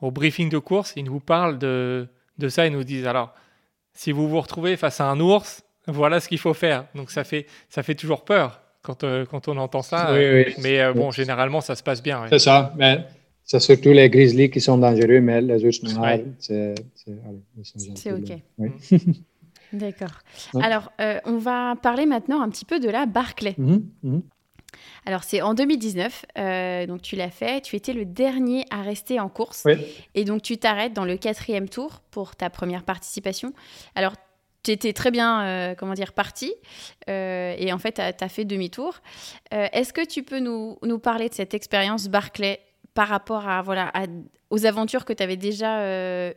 [0.00, 2.66] au briefing de course, ils nous parlent de, de ça.
[2.66, 3.34] Ils nous disent alors,
[3.92, 6.86] si vous vous retrouvez face à un ours, voilà ce qu'il faut faire.
[6.94, 10.12] Donc ça fait, ça fait toujours peur quand, euh, quand on entend ça.
[10.12, 10.54] Oui, oui.
[10.62, 12.22] Mais euh, bon, généralement, ça se passe bien.
[12.22, 12.28] ouais.
[12.30, 12.72] C'est ça.
[12.76, 13.04] Mais
[13.44, 16.24] c'est surtout les grizzlies qui sont dangereux, mais les ours noirs, Ouais.
[16.38, 16.74] c'est.
[18.12, 18.32] OK.
[18.58, 18.70] Oui.
[19.72, 20.12] D'accord.
[20.54, 20.64] Ouais.
[20.64, 23.54] Alors, euh, on va parler maintenant un petit peu de la Barclay.
[23.58, 24.22] Mhm, mhm.
[25.06, 27.60] Alors, c'est en 2019, euh, donc tu l'as fait.
[27.62, 29.62] Tu étais le dernier à rester en course.
[29.64, 29.74] Oui.
[30.14, 33.52] Et donc, tu t'arrêtes dans le quatrième tour pour ta première participation.
[33.94, 34.14] Alors,
[34.66, 36.52] tu étais très bien, euh, comment dire, parti.
[37.08, 38.94] euh, et en fait, tu as, fait demi-tour.
[39.54, 42.58] Euh, Est-ce que tu peux nous, nous parler de cette expérience Barclay
[42.94, 44.06] par rapport à, voilà, à-
[44.50, 45.72] aux aventures que tu avais déjà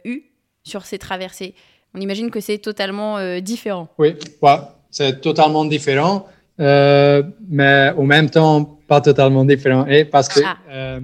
[0.05, 0.23] eues
[0.63, 1.55] sur ces traversées?
[1.95, 3.87] On imagine que c'est totalement différent.
[3.97, 4.09] Oui,
[4.43, 4.57] ouais,
[4.91, 6.27] c'est totalement différent,
[6.59, 9.85] mais en même temps, pas totalement différent.
[9.87, 10.57] Et parce que Ah.
[10.69, 10.99] euh,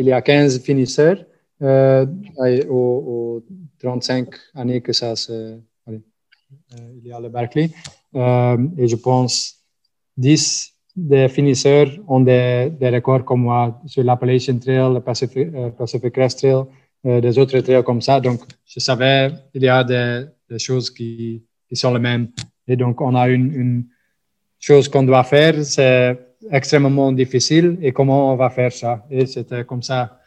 [0.00, 1.18] il y a 15 finisseurs
[1.62, 3.42] aux, aux
[3.78, 5.56] 35 années que ça se,
[6.96, 7.30] il y a le.
[8.16, 9.56] Euh, et je pense
[10.16, 16.38] 10 des finisseurs ont des, records comme moi sur l'Appalachian Trail, le Pacific, euh, Crest
[16.38, 16.64] Trail,
[17.06, 18.20] euh, des autres trails comme ça.
[18.20, 21.42] Donc, je savais il y a des, choses qui,
[21.72, 22.28] sont les mêmes.
[22.66, 23.84] Et donc, on a une,
[24.58, 26.18] chose qu'on doit faire, c'est
[26.50, 29.06] extrêmement difficile et comment on va faire ça?
[29.10, 30.18] Et c'était comme ça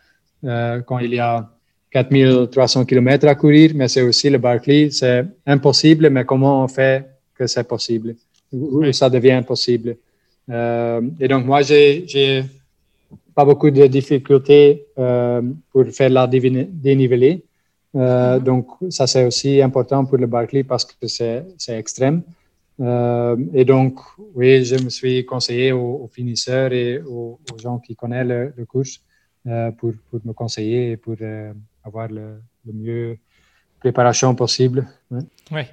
[0.44, 1.52] euh, quand il y a
[1.94, 4.90] 4300 km à courir, mais c'est aussi le Barclay.
[4.90, 8.16] C'est impossible, mais comment on fait que c'est possible?
[8.52, 9.98] Où ça devient possible?
[10.50, 12.44] Euh, et donc, moi, j'ai
[13.36, 15.42] pas beaucoup de difficultés euh,
[15.72, 17.44] pour faire la dénivelée.
[17.96, 22.24] Euh, donc, ça, c'est aussi important pour le Barclay parce que c'est extrême.
[22.80, 24.00] Euh, et donc,
[24.34, 28.54] oui, je me suis conseillé aux, aux finisseurs et aux, aux, gens qui connaissent le,
[28.58, 29.00] le course
[29.78, 31.18] pour, pour, me conseiller et pour
[31.84, 33.18] avoir le, le, mieux
[33.80, 34.88] préparation possible.
[35.12, 35.22] Ouais.
[35.52, 35.68] ouais.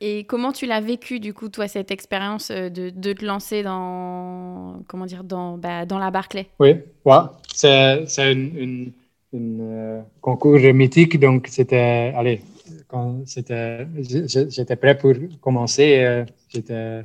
[0.00, 3.62] Et, comment tu l'as vécu, du coup, toi, cette expérience euh, de, de, te lancer
[3.62, 6.48] dans, comment dire, dans, bah, dans la Barclay?
[6.58, 7.18] Oui, ouais.
[7.54, 8.92] c'est une
[9.34, 12.42] euh, concours mythique, donc c'était, allez,
[12.86, 17.04] quand c'était, j'étais prêt pour commencer, euh, j'étais,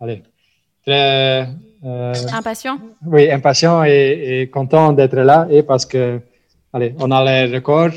[0.00, 0.22] allez,
[0.82, 1.48] très
[1.84, 2.78] euh, impatient?
[3.04, 6.20] Oui, impatient et, et content d'être là, et parce que,
[6.72, 7.94] allez, on a les records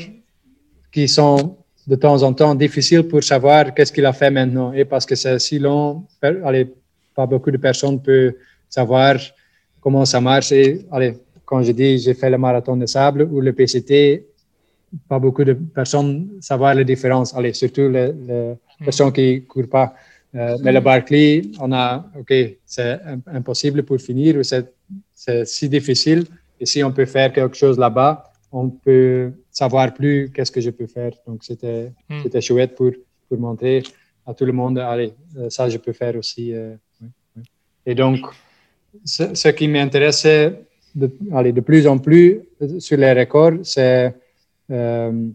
[0.90, 1.56] qui sont
[1.86, 4.72] de temps en temps difficile pour savoir qu'est-ce qu'il a fait maintenant.
[4.72, 6.72] Et parce que c'est si long, allez,
[7.14, 8.34] pas beaucoup de personnes peuvent
[8.68, 9.16] savoir
[9.80, 10.52] comment ça marche.
[10.52, 11.14] Et allez,
[11.44, 14.26] quand je dis j'ai fait le marathon de sable ou le PCT,
[15.08, 17.34] pas beaucoup de personnes savoir la différence.
[17.34, 18.84] Allez, surtout les, les mmh.
[18.84, 19.94] personnes qui ne courent pas.
[20.34, 22.32] Euh, mais le Barclay, on a, OK,
[22.64, 26.24] c'est impossible pour finir, c'est si difficile.
[26.58, 30.70] Et si on peut faire quelque chose là-bas, on peut savoir plus qu'est-ce que je
[30.70, 31.12] peux faire.
[31.26, 32.20] Donc, c'était mm.
[32.22, 32.92] c'était chouette pour,
[33.28, 33.82] pour montrer
[34.26, 36.54] à tout le monde, allez, euh, ça, je peux faire aussi.
[36.54, 37.42] Euh, oui, oui.
[37.86, 38.20] Et donc,
[39.04, 40.60] ce, ce qui m'intéressait
[40.94, 42.42] de, allez, de plus en plus
[42.78, 44.14] sur les records, c'est
[44.70, 45.28] euh,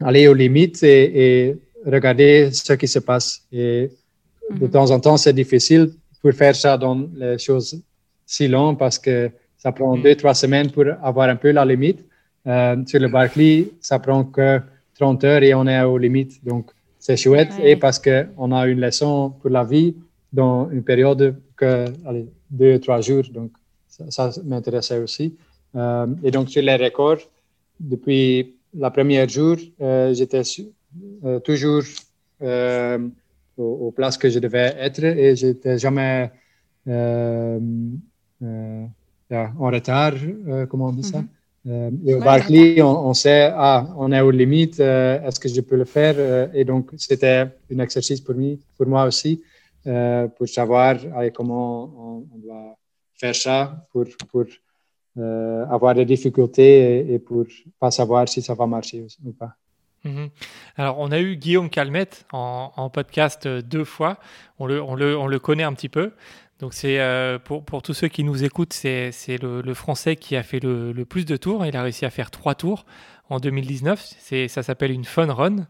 [0.00, 3.42] aller aux limites et, et, regarder ce qui se passe.
[3.52, 4.58] Et mm -hmm.
[4.60, 5.84] de temps en temps, c'est difficile
[6.20, 7.70] pour faire ça dans les choses
[8.34, 9.16] si longues parce que
[9.62, 10.02] ça prend mm.
[10.02, 12.00] deux, trois semaines pour avoir un peu la limite.
[12.46, 14.60] Euh, sur le Barclay, ça prend que
[14.98, 16.44] 30 heures et on est aux limites.
[16.44, 17.72] Donc, c'est chouette ouais.
[17.72, 19.96] et parce qu'on a une leçon pour la vie
[20.32, 23.24] dans une période que, allez, deux, trois jours.
[23.32, 23.50] Donc,
[23.88, 25.34] ça, ça m'intéressait aussi.
[25.74, 27.18] Euh, et donc, sur les records,
[27.78, 30.42] depuis la première jour, euh, j'étais
[31.24, 31.82] euh, toujours
[32.40, 36.30] aux, aux, places que je devais être et j'étais jamais
[36.88, 37.60] en
[39.70, 40.14] retard,
[40.68, 41.18] comment on dit ça?
[41.18, 41.28] Mm -hmm.
[41.66, 45.38] Euh, et au ouais, Barclay, on, on, sait, ah, on est aux limites, euh, est-ce
[45.38, 46.14] que je peux le faire?
[46.18, 49.42] Euh, et donc, c'était un exercice pour, moi, pour moi aussi,
[49.86, 52.76] euh, pour savoir allez, comment on, on, doit
[53.14, 54.44] faire ça pour, pour
[55.18, 57.44] euh, avoir des difficultés et, et, pour
[57.78, 59.54] pas savoir si ça va marcher ou pas.
[60.04, 60.30] -hmm.
[60.76, 64.18] Alors, on a eu Guillaume Calmette en, en podcast deux fois.
[64.58, 66.12] On le, on, le, on le connaît un petit peu.
[66.62, 69.10] Donc c'est euh, pour, pour, tous ceux qui nous écoutent, c'est
[69.42, 71.66] le, le, Français qui a fait le, plus de tours.
[71.66, 72.86] Il a réussi à faire trois tours
[73.30, 74.14] en 2019.
[74.46, 75.66] Ça s'appelle une fun run.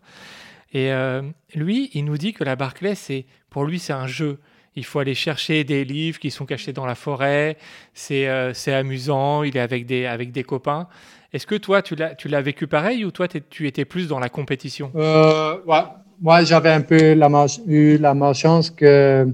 [0.74, 1.22] Et euh,
[1.55, 4.38] lui, il nous dit que la Barclay, c'est pour lui, c'est un jeu.
[4.76, 7.57] Il faut aller chercher des livres qui sont cachés dans la forêt.
[7.95, 9.45] C'est euh, amusant.
[9.45, 10.88] Il est avec des, avec des copains.
[11.32, 14.93] Est-ce que toi, tu l'as vécu pareil ou toi, tu étais plus dans la compétition?
[14.97, 15.57] Euh.
[16.20, 17.14] Moi, j'avais un peu
[17.66, 19.26] eu la malchance que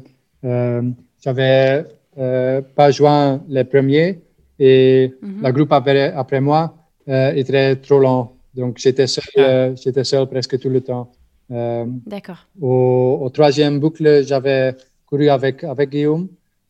[1.23, 1.87] j'avais
[2.19, 4.21] euh, pas joint les premiers
[4.59, 5.43] et mm -hmm.
[5.43, 8.33] la groupe après, après moi euh, était trop long.
[8.55, 9.41] Donc, j'étais seul, ah.
[9.41, 11.11] euh, j'étais seul presque tout le temps.
[11.51, 12.47] Euh, D'accord.
[12.61, 16.29] Au, au, troisième boucle, j'avais couru avec, avec Guillaume,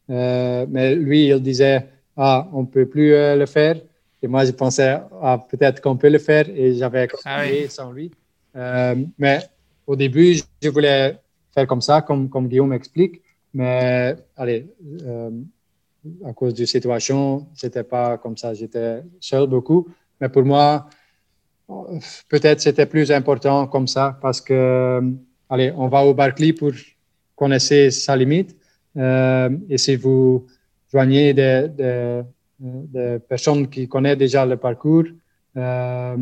[0.08, 1.86] mais lui, il disait
[2.16, 3.76] Ah, on peut plus le faire.
[4.22, 7.68] Et moi, je pensais ah, peut-être qu'on peut le faire et j'avais continué ah oui.
[7.68, 8.10] sans lui.
[9.18, 9.38] mais
[9.86, 11.16] au début, je voulais
[11.52, 13.22] faire comme ça, comme, comme Guillaume explique.
[13.58, 15.30] Mais, allez, euh,
[16.24, 18.54] à cause de la situation, c'était pas comme ça.
[18.54, 19.88] J'étais seul beaucoup.
[20.20, 20.88] Mais pour moi,
[22.28, 25.02] peut-être c'était plus important comme ça parce que,
[25.50, 26.70] allez, on va au Barclay pour
[27.34, 28.56] connaître sa limite.
[28.96, 30.46] Euh, et si vous
[30.92, 31.66] joignez des,
[32.60, 35.06] des, personnes qui connaissent déjà le parcours,
[35.56, 36.16] euh,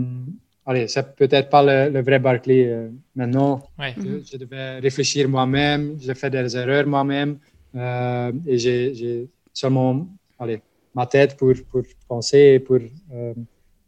[0.67, 3.63] allez, c'est peut-être pas le, le, vrai Barclay euh, maintenant.
[3.79, 3.95] Ouais.
[3.97, 7.39] Je, je, devais réfléchir moi-même, j'ai fait des erreurs moi-même
[7.75, 10.07] euh, et j'ai seulement
[10.39, 10.61] allez,
[10.95, 12.79] ma tête pour, pour penser et pour
[13.13, 13.35] euh,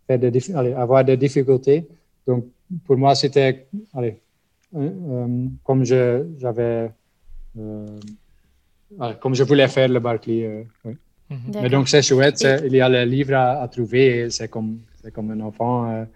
[0.06, 1.86] faire des allez, avoir des difficultés.
[2.26, 2.46] Donc,
[2.84, 4.20] pour moi, c'était allez,
[4.76, 6.90] euh, euh, comme je, j'avais,
[7.58, 7.86] euh,
[9.00, 10.44] allez, comme je voulais faire le Barclay.
[10.44, 10.94] euh, oui.
[11.30, 11.52] Mhm.
[11.62, 12.38] Mais donc, c'est chouette.
[12.38, 15.40] c'est- Il y a le livre à, à trouver et c'est comme, c'est comme un
[15.40, 16.06] enfant.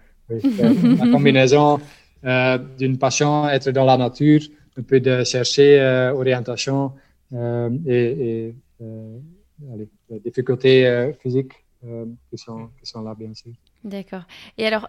[0.41, 1.79] La combinaison
[2.25, 4.41] euh, d'une passion, être dans la nature,
[4.77, 6.93] un peu de chercher euh, orientation
[7.33, 8.55] euh, et, et
[9.71, 11.53] allez, les difficultés physiques
[12.29, 13.51] qui, sont, qui sont là, bien sûr.
[13.83, 14.23] D'accord.
[14.57, 14.87] Et alors,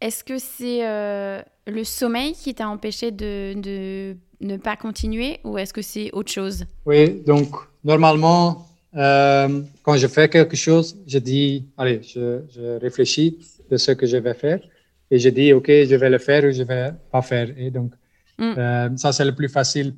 [0.00, 5.56] est-ce que c'est euh, le sommeil qui t'a empêché de, de ne pas continuer ou
[5.56, 6.66] est-ce que c'est autre chose?
[6.84, 7.48] Oui, donc
[7.82, 13.38] normalement, euh, quand je fais quelque chose, je dis, allez, je, je réfléchis
[13.70, 14.60] de ce que je vais faire
[15.10, 17.48] et je dis, OK, je vais le faire ou je vais pas faire.
[17.56, 17.92] Et donc,
[18.38, 18.54] Mm.
[18.58, 19.94] euh, ça, c'est le plus facile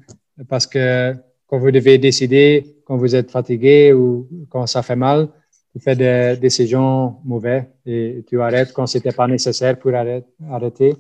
[0.49, 1.13] parce que
[1.49, 5.29] quand vous devez décider, quand vous êtes fatigué ou quand ça fait mal,
[5.73, 10.95] tu fais des décisions mauvaises et tu arrêtes quand c'était pas nécessaire pour arrêter.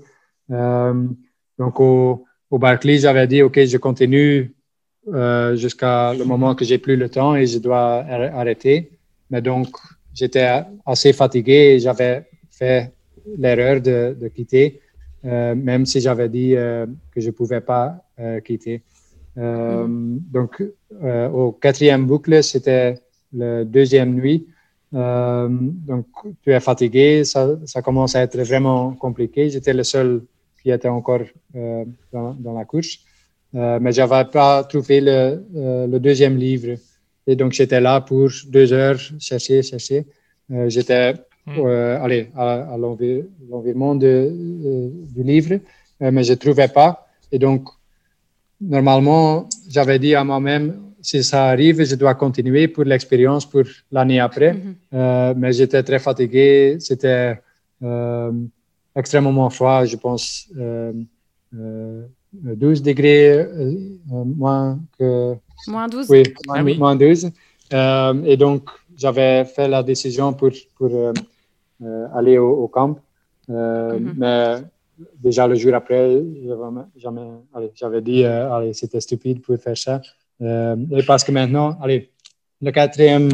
[0.50, 0.94] Euh,
[1.58, 4.52] donc, au, au Barclays, j'avais dit, OK, je continue
[5.14, 8.90] euh, jusqu'à le moment que j'ai plus le temps et je dois ar- arrêter.
[9.30, 9.68] Mais donc,
[10.12, 10.48] j'étais
[10.84, 12.26] assez fatigué et j'avais
[12.58, 12.92] fait
[13.36, 14.80] l'erreur de, de quitter,
[15.24, 17.86] euh, même si j'avais dit euh, que je pouvais pas
[18.18, 18.82] euh, quitter.
[19.36, 19.86] Euh,
[20.32, 20.62] Donc,
[21.40, 22.94] au quatrième boucle, c'était
[23.32, 24.46] le deuxième nuit.
[24.92, 26.06] Donc,
[26.42, 29.50] tu es fatigué, ça, ça commence à être vraiment compliqué.
[29.50, 30.22] J'étais le seul
[30.62, 31.24] qui était encore
[32.12, 32.98] dans, dans la course.
[33.52, 35.44] Mais j'avais pas trouvé le,
[35.92, 36.70] le deuxième livre.
[37.28, 40.06] Et donc, j'étais là pour deux heures, chercher, chercher.
[40.50, 41.14] Euh, j'étais
[41.56, 41.66] Mm.
[41.66, 45.54] euh, allez, à, à l'envi- l'environnement de, euh, du livre,
[46.02, 47.06] euh, mais je ne trouvais pas.
[47.32, 47.68] Et donc,
[48.60, 54.20] normalement, j'avais dit à moi-même, si ça arrive, je dois continuer pour l'expérience pour l'année
[54.20, 54.54] après.
[54.54, 54.74] Mhm.
[54.94, 56.76] Euh, mais j'étais très fatigué.
[56.80, 57.38] C'était
[58.94, 60.48] extrêmement froid, je pense.
[60.58, 60.92] Euh,
[61.56, 63.46] euh, 12 degrés
[64.06, 65.34] moins que.
[65.66, 66.78] Moins 12 Oui, Ah moins, oui.
[66.78, 67.30] moins 12.
[67.72, 71.12] Euh, et donc, j'avais fait la décision pour, pour euh,
[72.14, 72.98] aller au, au camp.
[73.50, 74.14] Euh, Mhm.
[74.18, 74.56] Mais
[75.22, 76.22] déjà le jour après,
[77.74, 80.00] j'avais dit, euh, allez, c'était stupide pour faire ça.
[80.40, 82.10] Euh, et parce que maintenant, allez,
[82.60, 83.28] le quatrième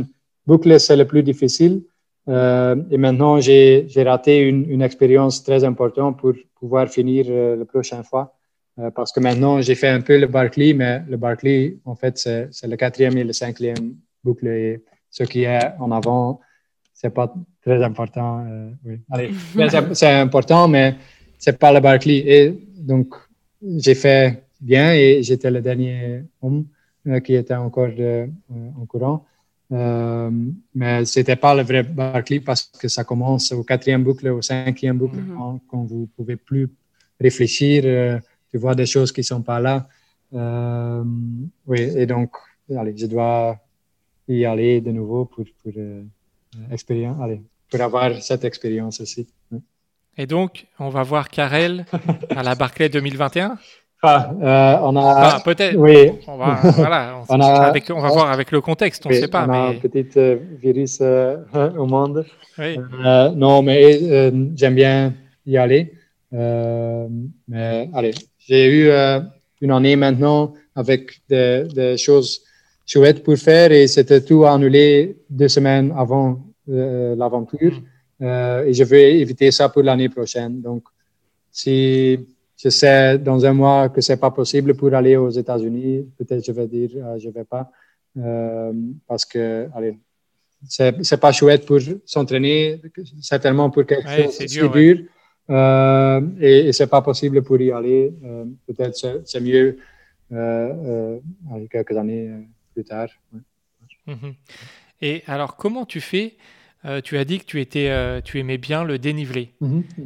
[0.47, 1.83] boucle, c'est le plus difficile.
[2.29, 7.65] Euh, et maintenant, j'ai raté une, une expérience très importante pour pouvoir finir euh, la
[7.65, 8.35] prochaine fois.
[8.79, 12.19] Euh, parce que maintenant, j'ai fait un peu le Barclay, mais le Barclay, en fait,
[12.19, 14.47] c'est c'est le quatrième et le cinquième boucle.
[14.47, 16.41] Et ce qui est en avant,
[16.93, 17.33] c'est pas
[17.65, 18.45] très important.
[18.47, 19.01] euh, oui.
[19.11, 19.31] Allez,
[19.95, 20.95] c'est- important, mais
[21.39, 22.19] c'est pas le Barclay.
[22.27, 22.43] Et
[22.91, 23.15] donc,
[23.63, 26.67] j'ai fait bien et j'étais le dernier homme
[27.07, 29.25] euh, qui était encore de- euh, en courant.
[29.71, 34.99] Mais c'était pas le vrai Barclay parce que ça commence au quatrième boucle, au cinquième
[34.99, 35.35] boucle, Mhm.
[35.37, 36.69] quand, quand vous pouvez plus
[37.21, 37.83] réfléchir,
[38.51, 39.87] tu vois des choses qui sont pas là.
[41.67, 42.31] Oui, et donc,
[42.77, 43.59] allez, je dois
[44.29, 46.03] y aller de nouveau pour, pour, euh,
[46.71, 47.41] expérience, allez,
[47.75, 49.27] pour avoir cette expérience aussi.
[49.51, 49.59] Oui.
[50.17, 51.85] Et donc, on va voir Karel
[52.37, 53.59] à la Barclay 2021.
[54.07, 55.77] Ah, euh, on a, Enfin, peut-être.
[55.77, 59.09] oui, On va, voilà, on, On a- avec- on va voir avec le contexte, on
[59.09, 59.47] ne oui, sait pas.
[59.49, 61.39] on a un Mais petit euh, virus euh,
[61.79, 62.25] au monde.
[62.59, 62.79] oui.
[63.35, 65.15] Non, mais j'aime bien
[65.47, 65.95] y aller.
[67.49, 68.91] Mais allez, j'ai eu
[69.63, 72.43] une année maintenant avec des, des choses
[72.87, 77.81] chouettes pour faire et c'était tout annulé deux semaines avant l'aventure.
[78.23, 80.61] Euh, et je veux éviter ça pour l'année prochaine.
[80.61, 80.85] Donc,
[81.51, 82.19] si
[82.57, 86.53] je sais dans un mois que c'est pas possible pour aller aux États-Unis, peut-être je
[86.53, 87.71] vais dire euh, je vais pas
[88.17, 88.73] euh,
[89.09, 89.99] parce que allez,
[90.67, 92.81] c'est pas chouette pour s'entraîner,
[93.21, 94.97] certainement pour quelque Ouais, chose c'est qui dur, dur.
[94.97, 95.05] ouais.
[95.51, 98.15] Euh, et, et c'est pas possible pour y aller.
[98.25, 99.77] Euh, peut-être c'est mieux
[100.33, 101.19] euh,
[101.53, 102.41] euh, quelques années euh,
[102.73, 103.09] plus tard.
[103.33, 103.41] ouais.
[104.07, 104.35] Mhm.
[105.05, 106.35] Et alors, comment tu fais
[106.87, 109.45] Euh, Tu as dit que tu, étais, euh, tu aimais bien le dénivelé.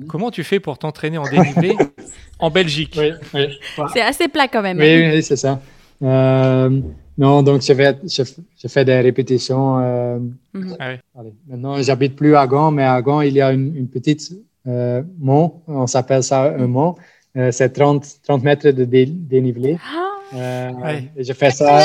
[0.09, 1.77] Comment tu fais pour t'entraîner en dénivelé
[2.41, 2.95] en Belgique?
[2.99, 3.47] Oui, oui.
[3.93, 4.79] C'est assez plat quand même.
[4.79, 5.61] Oui, oui, c'est ça.
[6.03, 6.71] Euh,
[7.17, 8.23] non, donc je, vais, je,
[8.63, 9.79] je fais des répétitions.
[9.81, 10.19] euh,
[10.55, 10.77] Mhm.
[10.81, 13.89] Ah allez, maintenant, j'habite plus à Gand, mais à Gand, il y a une, une
[13.89, 14.23] petite
[14.67, 15.63] euh, mont.
[15.69, 16.95] On s'appelle ça un mont.
[17.37, 19.79] Euh, c'est 30, 30 mètres de dé- dénivelé.
[19.85, 21.05] Ah, Euh, Ouais.
[21.17, 21.81] et je fais ça.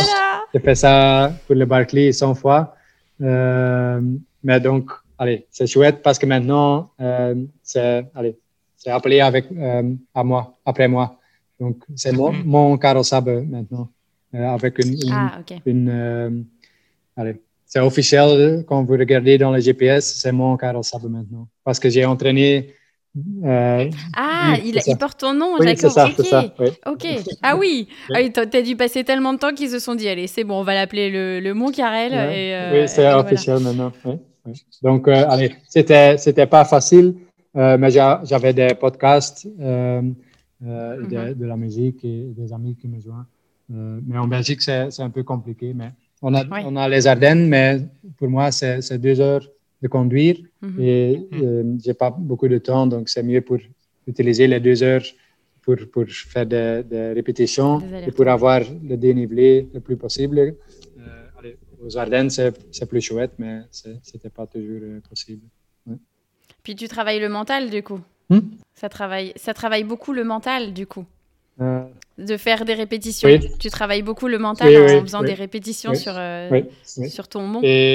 [0.54, 2.76] Je fais ça pour le Barclay 100 fois.
[3.22, 4.02] Euh,
[4.44, 8.38] mais donc, allez, c'est chouette parce que maintenant, euh, c'est, allez,
[8.78, 11.20] c'est appelé avec, euh, à moi, après moi.
[11.60, 13.90] Donc, c'est mon, mon carrossable maintenant,
[14.36, 16.42] euh, avec une, une, Ah, une, euh,
[17.16, 21.48] allez, c'est officiel, quand vous regardez dans le GPS, c'est mon Karel Sabbe maintenant.
[21.64, 22.74] Parce que j'ai entraîné.
[23.46, 25.92] Euh, Ah, Oui, il, porte ton nom, oui, d'accord.
[25.92, 26.14] ça, ok.
[26.18, 26.54] c'est ça.
[26.60, 26.68] oui.
[26.86, 27.06] Ok.
[27.42, 27.88] Ah oui.
[28.14, 30.64] Ah t'as dû passer tellement de temps qu'ils se sont dit, allez, c'est bon, on
[30.64, 32.12] va l'appeler le, le Mont Carrel.
[32.12, 32.48] Ouais.
[32.50, 33.20] et, euh, oui, c'est voilà.
[33.20, 33.92] officiel maintenant.
[34.82, 37.16] Donc, euh, allez, c'était, c'était pas facile,
[37.56, 39.50] mais j'a- j'avais des podcasts, et
[40.62, 43.26] de, de la musique et des amis qui me joignent.
[43.70, 45.74] Mais en Belgique, c'est, un peu compliqué.
[45.74, 45.92] Mais
[46.22, 47.80] on a, on a les Ardennes, mais
[48.18, 49.46] pour moi, c'est, c'est deux heures
[49.84, 50.80] de conduire Mhm.
[50.90, 53.60] et euh, j'ai pas beaucoup de temps, donc c'est mieux pour
[54.12, 55.08] utiliser les deux heures
[55.64, 57.74] pour, pour faire des, des répétitions
[58.08, 60.38] et pour avoir le dénivelé le plus possible.
[60.40, 61.56] Euh, allez,
[61.86, 63.56] aux Ardennes, c'est c'est plus chouette, mais
[64.10, 65.46] c'était pas toujours euh, possible.
[66.64, 68.00] Puis tu travailles le mental, du coup.
[68.30, 68.40] Hmm?
[68.82, 71.06] Ça, travaille, ça travaille beaucoup le mental, du coup.
[71.62, 71.84] Euh,
[72.32, 73.30] De faire des répétitions.
[73.30, 73.40] Oui.
[73.64, 76.62] Tu travailles beaucoup le mental Oui, en oui, faisant des répétitions sur, euh,
[77.16, 77.62] sur ton mont.
[77.64, 77.90] Et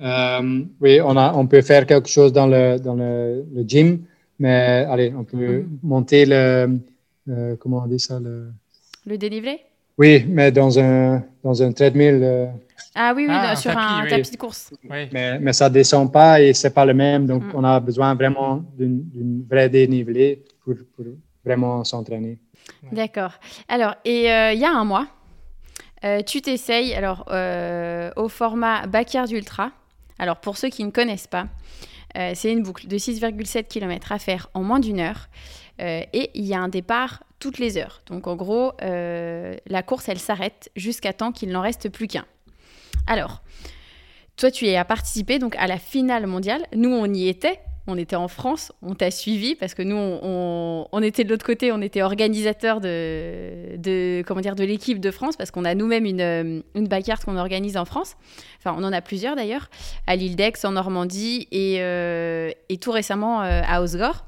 [0.00, 4.02] euh, oui, on, a, on peut faire quelque chose dans le, dans le, le gym,
[4.38, 5.78] mais allez, on peut Mhm.
[5.82, 6.78] monter le.
[7.28, 8.50] euh, comment on dit ça le...
[9.06, 9.60] Le dénivelé
[9.98, 12.20] Oui, mais dans un, dans un treadmill.
[12.22, 12.46] euh,
[12.94, 14.08] Ah oui, oui, Ah, dans- un sur tapis, un oui.
[14.10, 14.70] tapis de course.
[14.88, 15.08] Oui.
[15.12, 17.26] mais, mais ça descend pas et c'est pas le même.
[17.26, 17.52] Donc, Mm.
[17.54, 21.04] on a besoin vraiment d'une d'une vraie dénivelée pour, pour
[21.44, 22.38] vraiment s'entraîner.
[22.92, 23.32] D'accord.
[23.68, 25.06] Alors, et euh, il y a un mois,
[26.04, 29.70] euh, tu t'essayes alors euh, au format Backyard Ultra.
[30.20, 31.46] Alors, pour ceux qui ne connaissent pas,
[32.18, 35.30] euh, c'est une boucle de 6,7 km à faire en moins d'une heure.
[35.80, 38.02] Euh, et il y a un départ toutes les heures.
[38.04, 42.26] Donc, en gros, euh, la course, elle s'arrête jusqu'à temps qu'il n'en reste plus qu'un.
[43.06, 43.40] Alors,
[44.36, 46.66] toi, tu y as participé donc à la finale mondiale.
[46.74, 47.58] Nous, on y était.
[47.86, 51.72] On était en France, on t'a suivi parce que nous, on, était de l'autre côté,
[51.72, 56.20] on était organisateur de, comment dire, de l'équipe de France parce qu'on a nous-mêmes une,
[56.20, 56.88] euh, une
[57.24, 58.16] qu'on organise en France.
[58.58, 59.70] Enfin, on en a plusieurs d'ailleurs,
[60.06, 64.26] à l'île d'Aix, en Normandie et, euh, et tout récemment euh, à Osgore.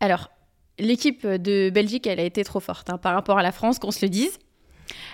[0.00, 0.30] Alors,
[0.78, 3.90] l'équipe de Belgique, elle a été trop forte hein, par rapport à la France, qu'on
[3.90, 4.38] se le dise.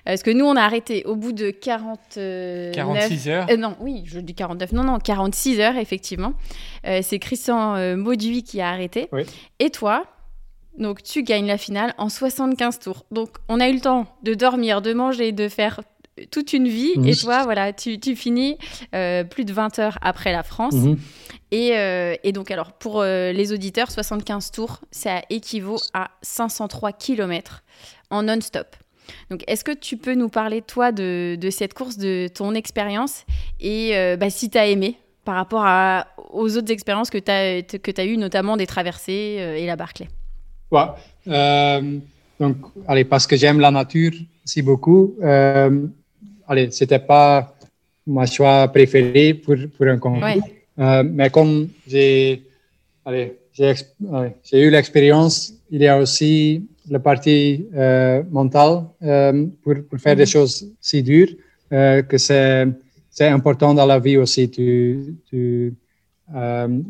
[0.05, 3.47] Parce que nous, on a arrêté au bout de 40, euh, 46 heures.
[3.51, 4.73] euh, non, oui, je dis 49.
[4.73, 6.35] Non, non, 46 heures, effectivement.
[6.87, 9.09] Euh, c'est Christian euh, Mauduit qui a arrêté.
[9.13, 9.23] Oui.
[9.59, 10.05] Et toi,
[10.79, 13.05] donc tu gagnes la finale en 75 tours.
[13.11, 15.81] Donc, on a eu le temps de dormir, de manger, de faire
[16.31, 16.93] toute une vie.
[17.05, 18.57] Et toi, voilà, tu, tu finis
[18.95, 20.75] euh, plus de 20 heures après la France.
[20.75, 20.97] Mhm.
[21.51, 26.93] Et, euh, et donc, alors, pour euh, les auditeurs, 75 tours, ça équivaut à 503
[26.93, 27.63] km
[28.11, 28.77] en non-stop.
[29.31, 33.25] Donc, est-ce que tu peux nous parler, toi, de, de cette course, de ton expérience
[33.61, 37.31] et euh, bah, si tu as aimé par rapport à, aux autres expériences que tu
[37.31, 40.09] as, que as eues, notamment des traversées euh, et la Barclay?
[40.71, 40.83] Ouais.
[41.29, 41.99] Euh,
[42.39, 42.57] donc,
[42.89, 44.13] allez, parce que j'aime la nature
[44.45, 47.55] si beaucoup, allez, c'était pas
[48.07, 50.23] mon choix préféré pour, pour un concours.
[50.23, 50.41] Ouais.
[51.05, 52.43] Mais comme j'ai
[53.07, 60.27] eu l'expérience, il y a aussi la partie euh, mentale euh, pour, pour faire des
[60.27, 61.29] choses si dures
[61.73, 62.67] euh, que c'est,
[63.11, 64.51] c'est important dans la vie aussi.
[64.51, 65.75] Tu, tu
[66.35, 66.81] euh,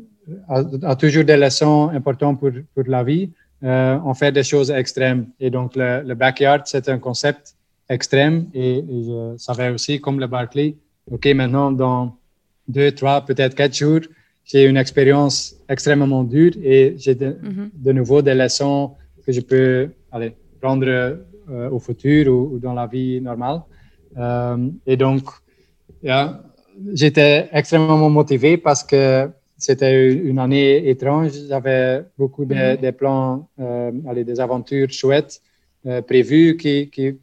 [0.49, 3.30] as, as toujours des leçons importantes pour, pour la vie.
[3.62, 5.28] On fait des choses extrêmes.
[5.40, 7.55] Et donc, le, le backyard, c'est un concept
[7.88, 8.47] extrême.
[8.53, 10.74] Et, et je savais aussi, comme le Barclay,
[11.11, 12.14] OK, maintenant, dans
[12.68, 14.01] deux, trois, peut-être quatre jours,
[14.45, 17.70] j'ai une expérience extrêmement dure et j'ai de, Mhm.
[17.72, 18.92] de nouveau des leçons
[19.24, 23.60] que je peux allez, prendre euh, au futur ou, ou dans la vie normale.
[24.16, 25.22] Euh, et donc,
[26.92, 31.32] j'étais extrêmement motivé parce que c'était une année étrange.
[31.48, 32.76] J'avais beaucoup de, Mhm.
[32.80, 35.40] des plans, euh, allez, des aventures chouettes
[36.06, 37.14] prévues qui, qui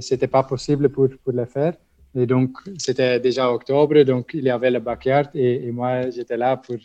[0.00, 1.74] c'était pas possible pour, pour les faire.
[2.14, 6.38] Et donc, c'était déjà octobre, donc il y avait le backyard et, et moi, j'étais
[6.38, 6.76] là pour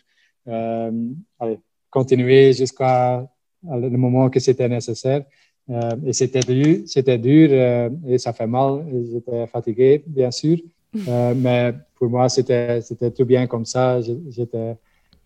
[0.47, 0.91] euh,
[1.39, 1.59] allez,
[1.89, 3.25] continuer jusqu'à
[3.63, 5.23] le moment que c'était nécessaire.
[5.69, 8.85] Euh, et c'était dur, c'était dur euh, et ça fait mal.
[9.11, 10.57] J'étais fatigué, bien sûr.
[11.07, 13.99] Euh, mais pour moi, c'était, c'était tout bien comme ça.
[14.29, 14.75] J'étais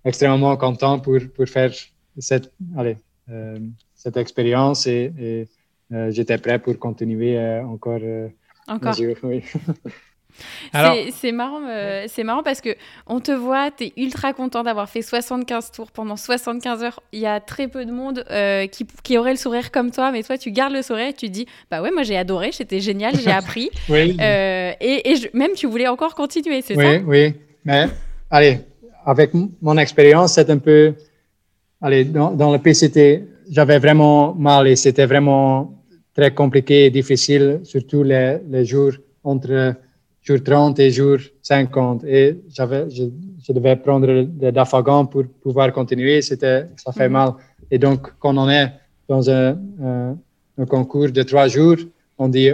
[0.05, 1.73] extrêmement content pour, pour faire
[2.17, 2.95] cette, allez,
[3.93, 5.45] cette expérience et, et,
[6.11, 7.99] j'étais prêt pour continuer encore.
[8.65, 8.95] Encore.
[9.23, 9.43] oui.
[11.11, 12.75] C'est- marrant, euh, c'est marrant parce que
[13.07, 16.99] on te voit, tu es ultra content d'avoir fait 75 tours pendant 75 heures.
[17.11, 20.11] Il y a très peu de monde euh, qui, qui aurait le sourire comme toi,
[20.11, 22.51] mais toi, tu gardes le sourire et tu te dis Bah ouais, moi j'ai adoré,
[22.51, 23.69] c'était génial, j'ai appris.
[23.89, 24.17] oui.
[24.19, 27.01] Euh, et et je- même tu voulais encore continuer, c'est Oui, ça?
[27.05, 27.33] oui.
[27.65, 27.87] Mais,
[28.29, 28.59] allez,
[29.05, 29.31] avec
[29.61, 30.93] mon expérience, c'est un peu.
[31.81, 35.73] Allez, dans, dans le PCT, j'avais vraiment mal et c'était vraiment
[36.15, 39.75] très compliqué et difficile, surtout les, les jours entre
[40.27, 42.03] jour 30 et jour 50.
[42.03, 43.03] Et j'avais, je,
[43.45, 46.21] je, devais prendre le dafagan pour pouvoir continuer.
[46.21, 47.13] C'était, ça fait mhm.
[47.13, 47.29] mal.
[47.71, 48.71] Et donc, quand on est
[49.07, 49.57] dans un,
[50.57, 51.77] un, concours de trois jours,
[52.17, 52.51] on dit,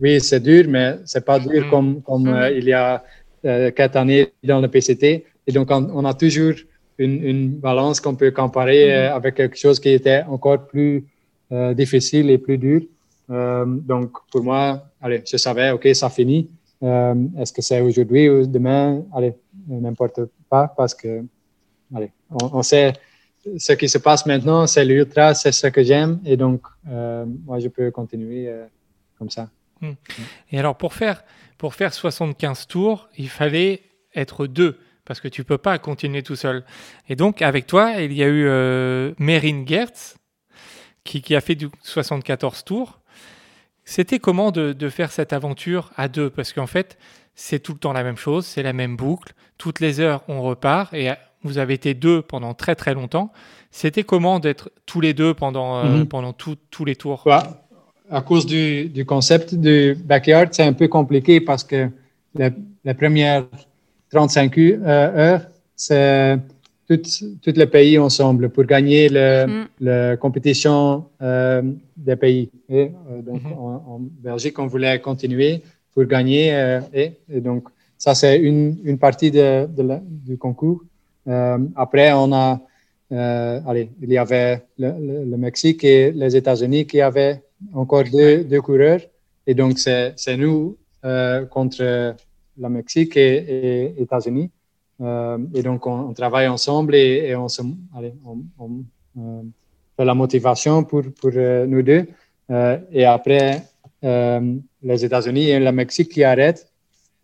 [0.00, 1.70] oui, c'est dur, mais c'est pas dur mhm.
[1.70, 3.02] comme, comme euh, il y a
[3.44, 5.24] euh, quatre années dans le PCT.
[5.46, 6.54] Et donc, on, a toujours
[6.98, 11.04] une, une balance qu'on peut comparer euh, avec quelque chose qui était encore plus
[11.74, 12.80] difficile et plus dur.
[13.28, 16.48] donc, pour moi, allez, je savais, OK, ça finit.
[16.82, 19.04] Est-ce que c'est aujourd'hui ou demain?
[19.14, 19.34] Allez,
[19.68, 21.24] n'importe pas parce que,
[21.94, 22.92] allez, on, sait
[23.56, 27.68] ce qui se passe maintenant, c'est l'ultra, c'est ce que j'aime et donc, moi, je
[27.68, 28.50] peux continuer
[29.18, 29.48] comme ça.
[29.80, 29.92] Hmm.
[30.50, 31.24] Et alors, pour faire,
[31.58, 33.82] pour faire 75 tours, il fallait
[34.14, 36.64] être deux, parce que tu peux pas continuer tout seul.
[37.08, 40.16] Et donc, avec toi, il y a eu euh, Merin Gertz,
[41.04, 43.00] qui, a fait du 74 tours.
[43.86, 46.28] C'était comment de, de, faire cette aventure à deux?
[46.28, 46.98] Parce qu'en fait,
[47.36, 49.32] c'est tout le temps la même chose, c'est la même boucle.
[49.58, 50.92] Toutes les heures, on repart.
[50.92, 51.12] Et
[51.44, 53.32] vous avez été deux pendant très très longtemps.
[53.70, 56.06] C'était comment d'être tous les deux pendant, euh, mhm.
[56.06, 57.24] pendant tous les tours?
[58.10, 61.88] À cause du, du, concept du backyard, c'est un peu compliqué parce que
[62.34, 63.44] la, première
[64.10, 65.42] 35 euh, heures,
[65.76, 66.38] c'est
[66.86, 67.00] tout,
[67.42, 70.16] tout, le pays ensemble pour gagner la mm.
[70.18, 71.62] compétition euh,
[71.96, 72.50] des pays.
[72.68, 73.54] Et, euh, donc, mm-hmm.
[73.54, 75.62] en, Belgique, on voulait continuer
[75.92, 76.78] pour gagner.
[76.92, 77.68] Et, donc,
[77.98, 79.66] ça, c'est une, une, partie de,
[80.00, 80.82] du concours.
[81.74, 82.60] après, on a,
[83.10, 88.60] allez, il y avait le, le Mexique et les États-Unis qui avaient encore deux, deux
[88.60, 89.00] coureurs.
[89.46, 92.16] Et donc, c'est nous euh, contre
[92.58, 94.50] la Mexique et, les États-Unis.
[95.00, 97.62] Euh, et donc, on, travaille ensemble et, on, se,
[97.96, 98.14] allez,
[98.58, 98.82] on,
[99.18, 99.42] euh,
[99.96, 102.06] fait la motivation pour, pour nous deux.
[102.92, 103.62] et après,
[104.02, 106.70] les États-Unis et la Mexique qui arrêtent,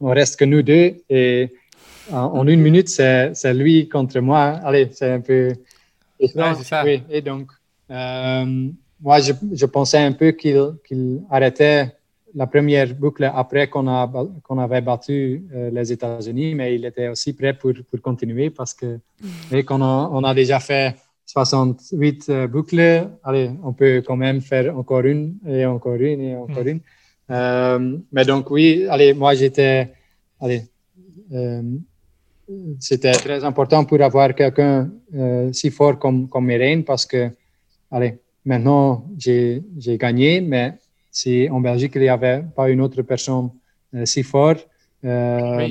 [0.01, 0.97] on reste que nous deux.
[1.09, 1.53] Et
[2.11, 4.61] en, une minute, c'est lui contre moi.
[4.65, 5.53] Allez, c'est un peu.
[6.65, 6.85] ça.
[6.85, 7.51] Oui, et donc,
[7.89, 11.93] moi, je, je, pensais un peu qu'il arrêtait
[12.35, 13.87] la première boucle après qu'on
[14.43, 18.75] qu'on avait battu euh, les États-Unis, mais il était aussi prêt pour, pour continuer parce
[18.75, 18.99] que
[19.51, 19.63] mm.
[19.65, 24.77] qu'on a, on a déjà fait 68 euh, boucles, allez, on peut quand même faire
[24.77, 26.69] encore une et encore une et encore mm.
[26.69, 26.81] une.
[27.31, 29.93] Euh, mais donc oui, allez, moi j'étais,
[30.41, 30.63] allez,
[32.79, 34.91] c'était très important pour avoir quelqu'un
[35.53, 37.31] si fort comme, comme Mérène parce que,
[37.91, 39.63] allez, Maintenant, j'ai
[39.99, 40.75] gagné, mais
[41.13, 43.51] si en Belgique, il n'y avait pas une autre personne
[43.95, 44.67] euh, si forte,
[45.05, 45.69] euh,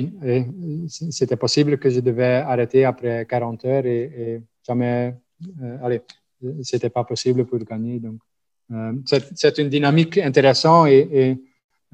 [0.88, 5.14] c'était possible que je devais arrêter après 40 heures et, et jamais,
[5.62, 6.02] euh, allez,
[6.62, 7.98] c'était pas possible pour gagner.
[7.98, 8.20] Donc,
[8.72, 8.92] euh,
[9.34, 11.42] c'est une dynamique intéressante et, et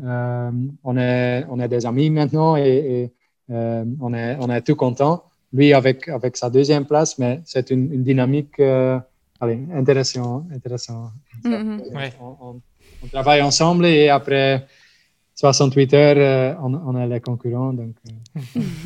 [0.05, 0.51] euh,
[0.83, 3.13] on, est, on est des amis maintenant et,
[3.49, 5.25] on, est, on est tout content.
[5.53, 10.47] Lui avec, avec sa deuxième place, mais c'est une, une, dynamique allez, intéressant.
[10.53, 11.11] intéressant.
[11.45, 12.13] Mm-hmm.
[12.21, 12.61] on,
[13.07, 14.67] travaille ensemble et après
[15.39, 17.73] 68 heures, euh, on, on est les concurrents.
[17.73, 17.95] Donc,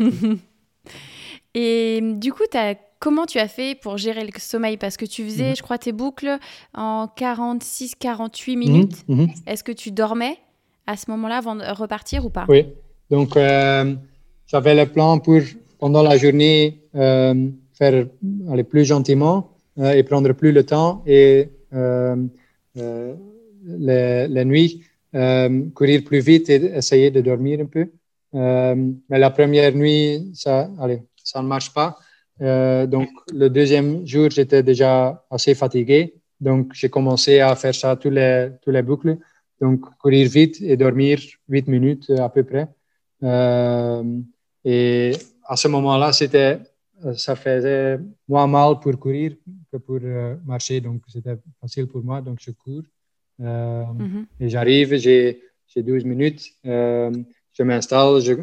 [0.01, 0.37] euh.
[1.55, 4.77] et du coup, as, comment tu as fait pour gérer le sommeil?
[4.77, 5.57] Parce que tu faisais, mm-hmm.
[5.57, 6.39] je crois, tes boucles
[6.75, 9.05] en 46-48 minutes.
[9.09, 9.31] Mm-hmm.
[9.47, 10.37] Est-ce que tu dormais
[10.87, 12.45] à ce moment-là avant de repartir ou pas?
[12.49, 12.67] Oui.
[13.11, 13.95] Donc, euh,
[14.47, 15.41] j'avais le plan pour,
[15.79, 18.07] pendant la journée, faire
[18.51, 21.49] aller plus gentiment euh, et prendre plus le temps et
[23.69, 24.85] euh, euh, les, nuits
[25.75, 27.87] courir plus vite et essayer de dormir un peu.
[28.33, 30.71] mais la première nuit, ça,
[31.23, 31.99] ça ne marche pas.
[32.87, 36.15] donc, le deuxième jour, j'étais déjà assez fatigué.
[36.41, 39.19] Donc, j'ai commencé à faire ça tous les, tous les boucles.
[39.61, 42.69] Donc, courir vite et dormir 8 minutes à peu près.
[44.65, 45.13] et
[45.45, 46.59] à ce moment-là, c'était
[47.05, 47.99] euh, ça faisait
[48.29, 49.33] moins mal pour courir
[49.71, 50.81] que pour euh, marcher.
[50.81, 52.21] Donc, c'était facile pour moi.
[52.21, 52.83] Donc, je cours.
[53.43, 54.27] Euh, mhm.
[54.41, 55.41] Et j'arrive, j'ai
[55.77, 56.43] 12 minutes.
[56.65, 58.35] je m'installe, je,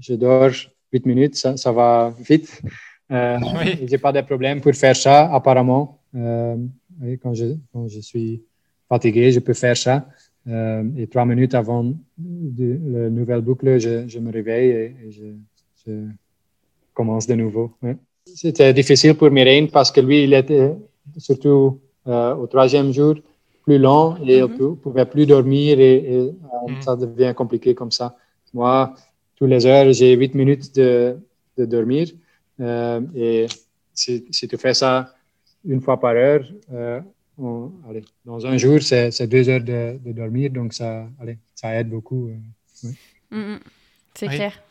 [0.00, 0.50] je, dors
[0.92, 1.36] 8 minutes.
[1.36, 2.62] Ça, ça va vite.
[3.10, 3.78] Oui.
[3.86, 6.00] Je n'ai pas de problème pour faire ça, apparemment.
[6.14, 8.42] quand, je, quand je suis
[8.88, 10.08] fatigué, je peux faire ça.
[10.46, 11.84] et trois minutes avant
[12.18, 15.92] de, la nouvelle boucle, je, je me réveille et, je
[16.94, 17.72] commence de nouveau.
[18.24, 20.72] C'était difficile pour Myrène parce que lui, il était
[21.18, 23.14] surtout euh, au troisième jour
[23.64, 24.76] plus lent et il ne mhm.
[24.76, 26.32] pouvait plus dormir et, euh,
[26.68, 26.82] mhm.
[26.82, 28.16] ça devient compliqué comme ça.
[28.52, 28.94] Moi,
[29.36, 31.16] tous les heures, j'ai 8 minutes de,
[31.58, 32.08] de dormir
[32.60, 33.46] euh, et
[33.92, 35.14] si, si, tu fais ça
[35.64, 36.44] une fois par heure,
[37.88, 41.88] allez, dans un jour, c'est deux heures de, de, dormir, donc ça, allez, ça aide
[41.88, 42.30] beaucoup.
[42.82, 43.58] Mm, mm.
[44.14, 44.34] C'est Oui.
[44.36, 44.62] clair.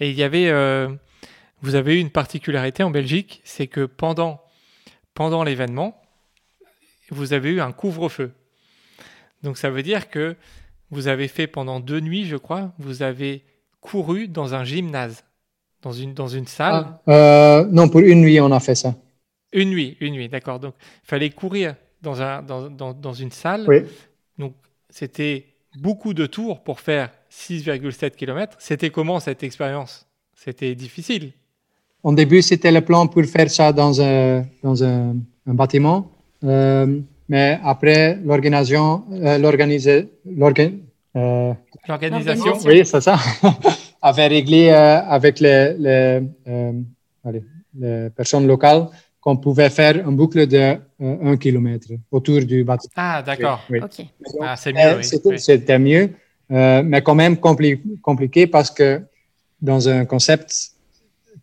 [0.00, 0.88] Et il y avait, euh,
[1.62, 4.40] vous avez eu une particularité en Belgique, c'est que pendant,
[5.14, 6.00] pendant l'événement,
[7.14, 8.32] vous avez eu un couvre-feu.
[9.42, 10.36] Donc ça veut dire que
[10.90, 13.42] vous avez fait pendant deux nuits, je crois, vous avez
[13.80, 15.24] couru dans un gymnase,
[15.82, 16.86] dans une, dans une salle.
[17.06, 18.94] Ah, euh, non, pour une nuit, on a fait ça.
[19.52, 20.58] Une nuit, une nuit, d'accord.
[20.60, 23.64] Donc il fallait courir dans, un, dans, dans, dans une salle.
[23.68, 23.82] Oui.
[24.38, 24.54] Donc
[24.90, 25.46] c'était
[25.76, 28.56] beaucoup de tours pour faire 6,7 km.
[28.60, 30.06] C'était comment cette expérience?
[30.34, 31.32] C'était difficile.
[32.02, 36.13] Au début, c'était le plan pour faire ça dans un, dans un, un bâtiment.
[36.44, 40.04] Euh, mais après, l'organisation, euh, euh, L'organisation,
[41.88, 42.52] L'organisation.
[42.66, 43.16] oui, c'est ça,
[44.02, 46.72] avait réglé euh, avec les, les, euh,
[47.24, 47.44] allez,
[47.78, 48.88] les personnes locales
[49.20, 50.56] qu'on pouvait faire une boucle de
[51.00, 52.92] euh, 1 km autour du bâtiment.
[52.96, 53.64] Ah, d'accord.
[53.70, 53.78] Oui.
[53.82, 54.06] Ok.
[54.42, 55.02] Ah, c'est mieux.
[55.02, 55.38] C'était oui.
[55.38, 56.10] c'était mieux,
[56.50, 59.00] euh, mais quand même compli- compliqué parce que
[59.62, 60.52] dans un concept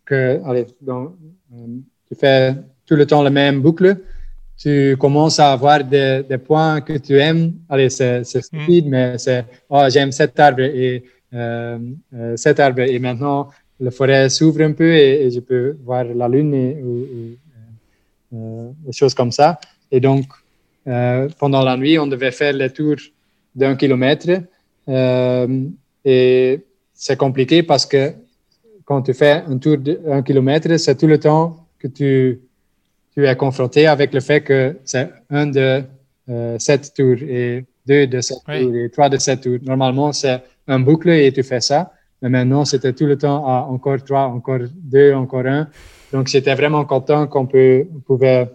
[0.04, 1.06] que, allez, dans-
[1.54, 1.66] euh,
[2.08, 2.54] tu fais
[2.86, 3.96] tout le temps la même boucle,
[4.62, 7.52] tu commences à avoir des, des points que tu aimes.
[7.68, 11.02] Allez, c'est c'est stupide, mais c'est, oh, j'aime cet arbre et
[11.34, 11.78] euh,
[12.14, 12.80] euh, cet arbre.
[12.94, 13.48] Et maintenant,
[13.80, 18.36] la forêt s'ouvre un peu et, et je peux voir la lune et, ou- ou,
[18.36, 19.58] euh, des choses comme ça.
[19.90, 20.26] Et donc,
[21.38, 22.96] pendant la nuit, on devait faire le tour
[23.54, 24.28] d'un kilomètre.
[26.04, 26.60] Et
[26.94, 28.12] c'est compliqué parce que
[28.84, 31.44] quand tu fais un tour d'un kilomètre, c'est tout le temps
[31.78, 32.40] que tu,
[33.14, 35.82] tu es confronté avec le fait que c'est un de
[36.28, 38.62] euh, sept tours et deux de sept Oui.
[38.62, 39.58] tours et trois de sept tours.
[39.62, 41.92] Normalement, c'est un boucle et tu fais ça.
[42.22, 45.68] Mais maintenant, c'était tout le temps à encore trois, encore deux, encore un.
[46.12, 48.48] Donc, j'étais vraiment content qu'on peut, pouvait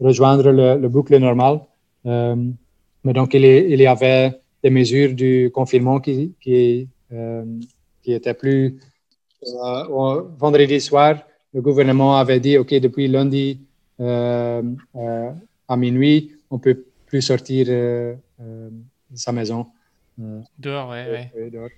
[0.00, 1.60] rejoindre le, le boucle normal.
[2.06, 2.34] Euh,
[3.04, 4.32] mais donc, il y, il y avait
[4.62, 7.44] des mesures du confinement qui, qui, euh,
[8.02, 8.78] qui étaient plus.
[9.46, 11.20] euh, vendredi soir,
[11.54, 13.60] le gouvernement avait dit OK, depuis lundi
[13.98, 18.68] à minuit, on peut plus sortir euh, euh,
[19.10, 19.66] de sa maison.
[20.20, 21.50] Euh, Dehors, ouais, ouais.
[21.50, 21.68] dehors.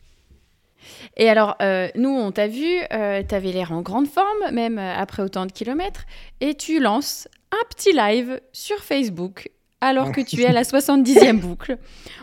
[1.17, 4.95] Et alors, euh, nous, on t'a vu, tu avais l'air en grande forme, même euh,
[4.97, 6.05] après autant de kilomètres,
[6.41, 9.49] et tu lances un petit live sur Facebook
[9.81, 11.79] alors que tu es à la 70e boucle.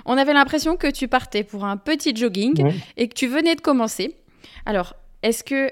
[0.05, 2.73] On avait l'impression que tu partais pour un petit jogging Ouais.
[2.97, 4.15] et que tu venais de commencer.
[4.65, 5.69] Alors, est-ce que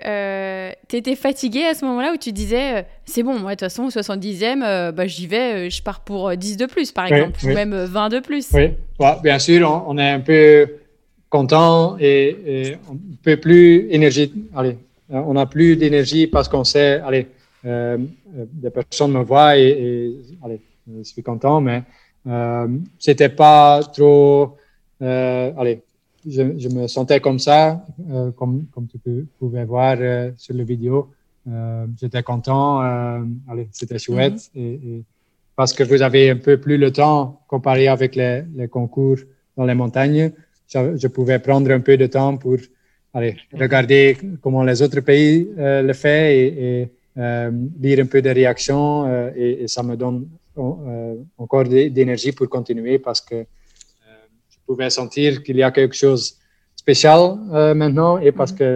[0.87, 3.61] tu étais fatigué à ce moment-là où tu disais, euh, c'est bon, moi, de toute
[3.61, 6.91] façon, au 70e, euh, bah, j'y vais, euh, je pars pour euh, 10 de plus,
[6.91, 7.53] par Oui, exemple, ou oui.
[7.55, 8.49] même euh, 20 de plus?
[8.53, 10.67] Oui, Ouais, bien sûr, on, on est un peu
[11.29, 14.31] content et, et on peut plus énergie.
[14.55, 14.77] Allez,
[15.11, 17.27] euh, on n'a plus d'énergie parce qu'on sait, allez,
[17.65, 17.97] euh,
[18.37, 20.61] euh, des personnes me voient et, et, allez,
[20.97, 21.83] je suis content, mais
[22.27, 22.67] euh,
[22.99, 24.57] c'était pas trop,
[25.01, 25.81] euh, allez,
[26.27, 30.55] je, je me sentais comme ça, euh, comme, comme tu peux, pouvais voir euh, sur
[30.55, 31.09] la vidéo.
[31.47, 35.03] Euh, J'étais content, euh, allez, c'était chouette et, et
[35.55, 39.17] parce que vous avez un peu plus le temps comparé avec les, les concours
[39.57, 40.31] dans les montagnes.
[40.67, 42.57] Je, je pouvais prendre un peu de temps pour
[43.13, 47.51] allez, regarder comment les autres pays euh, le font et, et euh,
[47.81, 52.31] lire un peu des réactions euh, et, et ça me donne euh, encore d'é- d'énergie
[52.31, 53.45] pour continuer parce que
[54.69, 56.37] pouvais sentir qu'il y a quelque chose de
[56.83, 57.21] spécial
[57.53, 58.69] euh, maintenant et parce que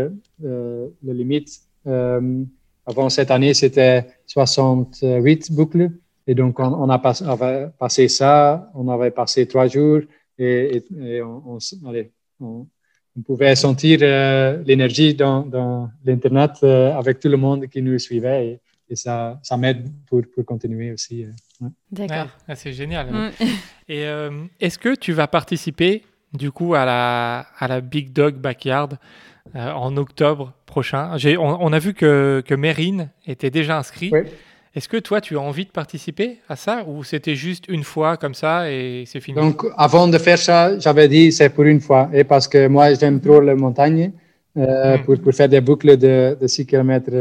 [0.44, 1.50] euh, la limite
[1.88, 2.44] euh,
[2.92, 5.90] avant cette année c'était 68 boucles
[6.26, 10.00] et donc, on, on a pas- avait passé ça, on avait passé trois jours
[10.40, 10.86] et, et-
[11.16, 12.66] et on, on s- allez, on-
[13.18, 18.00] on pouvait sentir euh, l'énergie dans, dans l'Internet euh, avec tout le monde qui nous
[18.00, 18.60] suivait et,
[18.92, 21.26] et ça, ça m'aide pour, pour continuer aussi.
[21.62, 21.70] Ouais.
[21.92, 22.18] D'accord.
[22.18, 23.08] Ouais, ah, c'est génial.
[23.12, 23.32] Mm.
[23.90, 28.36] Et euh, est-ce que tu vas participer du coup à la, à la Big Dog
[28.36, 28.98] Backyard
[29.56, 31.16] euh, en octobre prochain?
[31.40, 34.10] On a vu que, que Mérine était déjà inscrit.
[34.12, 34.22] Oui.
[34.76, 38.18] Est-ce que toi, tu as envie de participer à ça ou c'était juste une fois
[38.18, 39.36] comme ça et c'est fini?
[39.40, 42.92] Donc, avant de faire ça, j'avais dit c'est pour une fois et parce que moi,
[42.96, 44.12] j'aime trop les montagnes
[44.58, 45.04] euh, Mm.
[45.04, 47.12] pour, pour faire des boucles de, de 6 km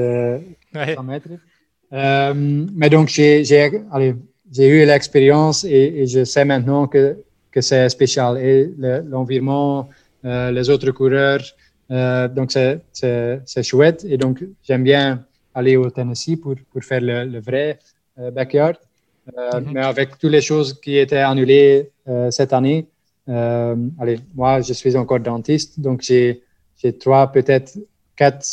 [0.75, 0.95] Ouais.
[0.95, 1.29] 100 mètres.
[1.93, 2.33] Euh,
[2.75, 3.43] mais donc, j'ai
[4.59, 7.17] eu l'expérience et, et je sais maintenant que,
[7.51, 8.39] que c'est spécial.
[8.39, 9.89] Et le- l'environnement,
[10.25, 11.43] euh, les autres coureurs,
[11.91, 14.05] euh, donc c'est- chouette.
[14.09, 15.25] Et donc, j'aime bien
[15.55, 17.79] aller au Tennessee pour, pour faire le, le vrai
[18.33, 18.77] backyard.
[19.27, 19.73] Mhm.
[19.73, 21.91] Mais avec toutes les choses qui étaient annulées
[22.31, 22.87] cette année,
[23.29, 26.43] allez, moi, je suis encore dentiste, donc j'ai
[26.99, 27.79] trois, peut-être
[28.17, 28.45] quatre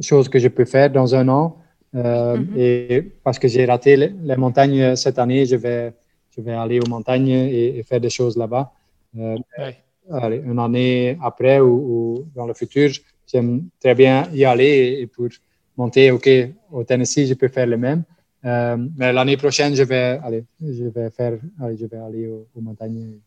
[0.00, 1.56] choses que je peux faire dans un an.
[1.94, 2.54] Euh, Mhm.
[2.56, 5.92] Et parce que j'ai raté les, les montagnes cette année, je vais,
[6.34, 8.72] je vais aller aux montagnes et, et faire des choses là-bas.
[9.18, 9.76] Euh, Ouais.
[10.10, 12.90] allez, une année après ou, ou dans le futur,
[13.30, 15.28] j'aime très bien y aller et, et pour
[15.76, 16.28] monter, OK,
[16.70, 18.02] au Tennessee, je peux faire le même.
[18.44, 22.46] Euh, mais l'année prochaine, je vais aller, je vais faire, allez, je vais aller aux,
[22.56, 23.18] aux montagnes,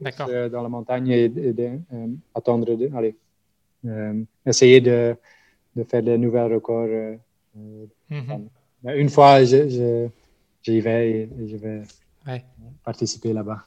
[0.00, 0.28] D'accord.
[0.30, 1.70] euh, dans la montagne et, et
[2.34, 2.66] attendre,
[2.96, 3.14] allez,
[4.46, 5.16] essayer de,
[5.78, 6.88] de faire des nouveaux records.
[6.90, 7.16] euh,
[7.56, 8.48] euh, Mhm.
[8.82, 10.08] mais une fois, je, je,
[10.62, 11.82] j'y vais et, et je vais
[12.26, 12.44] Ouais.
[12.84, 13.64] participer là-bas.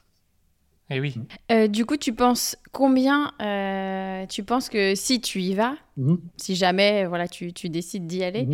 [0.89, 1.15] Et oui.
[1.51, 6.19] Euh, du coup, tu penses combien euh, Tu penses que si tu y vas, Mhm.
[6.37, 8.47] si jamais voilà, tu, tu décides d'y aller,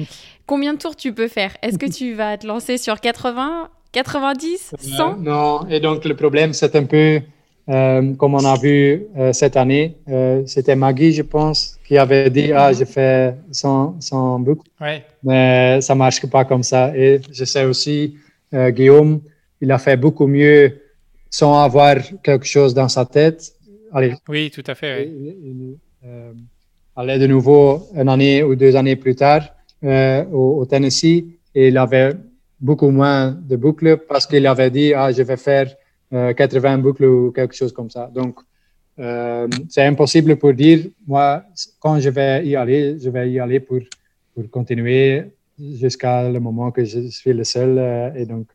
[0.45, 1.57] combien de tours tu peux faire?
[1.63, 6.15] Est-ce que tu vas te lancer sur 80, 90, 100 Euh, non, et donc le
[6.15, 7.21] problème, c'est un peu
[7.69, 9.97] euh, comme on a vu euh, cette année.
[10.09, 14.69] euh, C'était Maggie, je pense, qui avait dit Ah, je fais 100, 100 boucles.
[14.79, 15.03] Ouais.
[15.23, 16.95] Mais ça marche pas comme ça.
[16.95, 18.15] Et je sais aussi,
[18.53, 19.19] Guillaume,
[19.61, 20.79] il a fait beaucoup mieux
[21.29, 23.51] sans avoir quelque chose dans sa tête.
[23.93, 25.05] Allez, Oui, tout à fait.
[25.07, 25.77] il, il,
[26.95, 29.41] allait de nouveau une année ou deux années plus tard
[29.83, 32.13] au, au Tennessee et il avait
[32.59, 35.67] beaucoup moins de boucles parce qu'il avait dit ah je vais faire
[36.11, 38.09] 80 boucles ou quelque chose comme ça.
[38.13, 38.39] Donc
[38.99, 41.43] euh, c'est impossible pour dire moi
[41.79, 43.79] quand je vais y aller je vais y aller pour
[44.33, 45.25] pour continuer
[45.59, 48.47] jusqu'à le moment que je suis le seul euh, et donc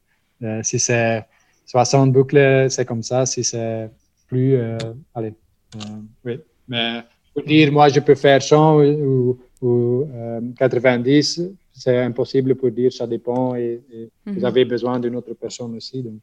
[0.42, 1.24] euh, si c'est
[1.66, 3.88] 60 boucles c'est comme ça si c'est
[4.26, 5.34] plus euh, allez
[5.76, 5.78] euh,
[6.24, 7.02] oui, mais
[7.34, 11.40] pour dire, moi, je peux faire 100 ou, ou, euh, 90,
[11.72, 14.44] c'est impossible pour dire, ça dépend et, et vous Mhm.
[14.44, 16.02] avez besoin d'une autre personne aussi.
[16.02, 16.20] Donc.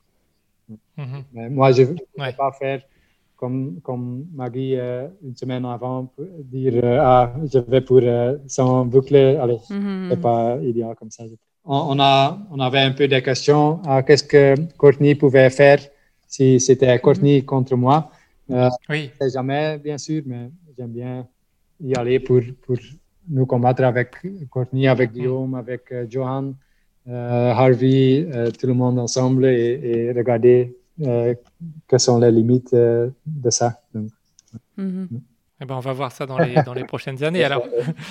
[0.98, 1.24] Mhm.
[1.34, 2.34] Mais moi, je ne vais Ouais.
[2.34, 2.82] pas faire
[3.36, 8.38] comme, comme Maggie euh, une semaine avant, pour dire, euh, ah, je vais pour euh,
[8.48, 9.16] 100 boucles.
[9.16, 10.08] Allez, Mhm.
[10.12, 11.24] c'est pas idéal comme ça.
[11.66, 13.82] On, on a, on avait un peu des questions.
[13.86, 15.80] Ah, Qu'est-ce que Courtney pouvait faire
[16.28, 18.12] si c'était Courtney contre moi?
[18.52, 19.12] Euh, Oui.
[19.20, 21.28] sais jamais, bien sûr, mais j'aime bien
[21.80, 22.76] y aller pour, pour
[23.30, 24.16] nous combattre avec
[24.50, 26.54] Courtney, avec Guillaume, avec euh, Johan,
[27.16, 31.34] Harvey, euh, tout le monde ensemble et, et regarder euh,
[31.88, 33.82] quelles sont les limites euh, de ça.
[33.94, 34.10] Donc,
[34.78, 35.22] Mhm.
[35.62, 37.44] Eh ben, on va voir ça dans les, dans les prochaines années.
[37.44, 37.68] Alors,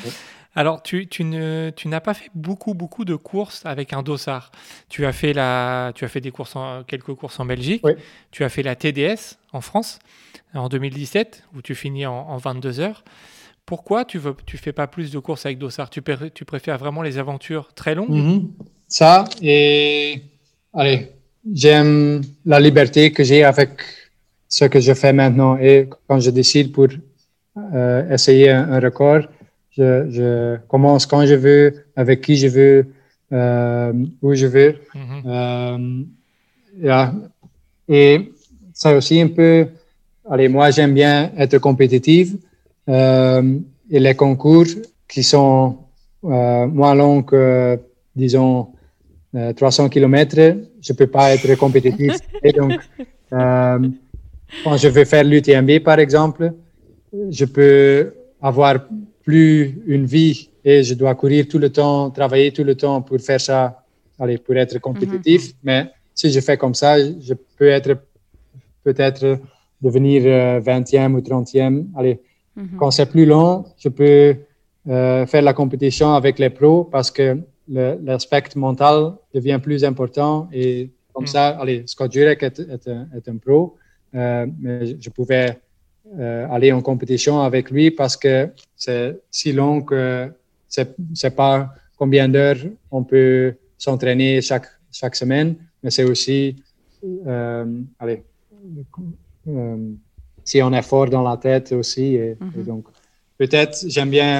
[0.55, 4.53] alors tu, tu ne, tu n'as pas fait beaucoup, beaucoup de courses avec un dossard.
[4.91, 7.81] Tu as fait, la, tu as fait des courses en, quelques courses en Belgique.
[7.85, 7.93] Oui.
[8.31, 9.99] Tu as fait la TDS en France
[10.55, 13.03] en 2017, où tu finis en, en 22 heures.
[13.69, 15.91] Pourquoi tu ne tu fais pas plus de courses avec dossard?
[15.91, 18.09] Tu, pré- tu préfères vraiment les aventures très longues?
[18.09, 18.49] Mhm.
[18.89, 20.23] Ça, et
[20.73, 21.13] allez,
[21.53, 23.73] j'aime la liberté que j'ai avec
[24.49, 25.59] ce que je fais maintenant.
[25.59, 26.89] Et quand je décide pour
[27.75, 29.21] euh, essayer un, un record,
[29.77, 32.87] je, je commence quand je veux, avec qui je veux,
[33.33, 33.93] euh,
[34.23, 34.77] où je veux.
[34.95, 36.07] Mhm.
[36.87, 37.07] Euh.
[37.87, 38.33] Et
[38.73, 39.67] c'est aussi un peu,
[40.31, 42.39] allez, moi j'aime bien être compétitive
[42.89, 44.67] et les concours
[45.07, 45.79] qui sont
[46.25, 47.79] euh, moins longs que,
[48.15, 48.69] disons,
[49.35, 52.17] euh, 300 km, je peux pas être compétitif.
[52.43, 52.73] et donc,
[53.33, 53.89] euh,
[54.65, 56.53] quand je veux faire l'UTMB par exemple,
[57.31, 58.87] je peux avoir
[59.23, 63.21] plus une vie et je dois courir tout le temps, travailler tout le temps pour
[63.21, 63.85] faire ça,
[64.19, 65.53] allez, pour être compétitif.
[65.63, 67.97] Mais si je fais comme ça, je peux être
[68.83, 69.39] peut-être
[69.81, 71.87] devenir euh, 20e ou 30e.
[71.97, 72.21] Allez,
[72.59, 72.77] Mhm.
[72.79, 74.37] quand c'est plus long, je peux
[74.89, 77.39] euh, faire la compétition avec les pros parce que
[77.69, 81.35] l'aspect mental devient plus important et comme Mm.
[81.37, 83.77] ça, allez, Scott Jurek est, est un, est un pro,
[84.15, 85.59] euh, mais je- pouvais
[86.19, 90.33] euh, aller en compétition avec lui parce que c'est si long que
[90.69, 91.57] c'est c'est pas
[91.97, 96.57] combien d'heures on peut s'entraîner chaque, chaque semaine, mais c'est aussi,
[97.27, 97.67] euh,
[97.99, 98.23] allez,
[99.49, 99.77] euh,
[100.49, 102.07] si on est fort dans la tête aussi.
[102.23, 102.85] Et, et donc,
[103.41, 104.33] peut-être j'aime bien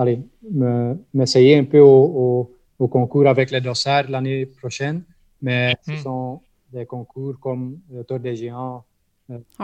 [0.00, 0.18] allez,
[0.60, 2.46] me- m'essayer un peu au, au-
[2.82, 4.98] au concours avec les dossards l'année prochaine,
[5.46, 5.96] mais ce Mm.
[6.06, 6.40] sont
[6.74, 7.64] des concours comme
[7.94, 8.84] le Tour des Géants,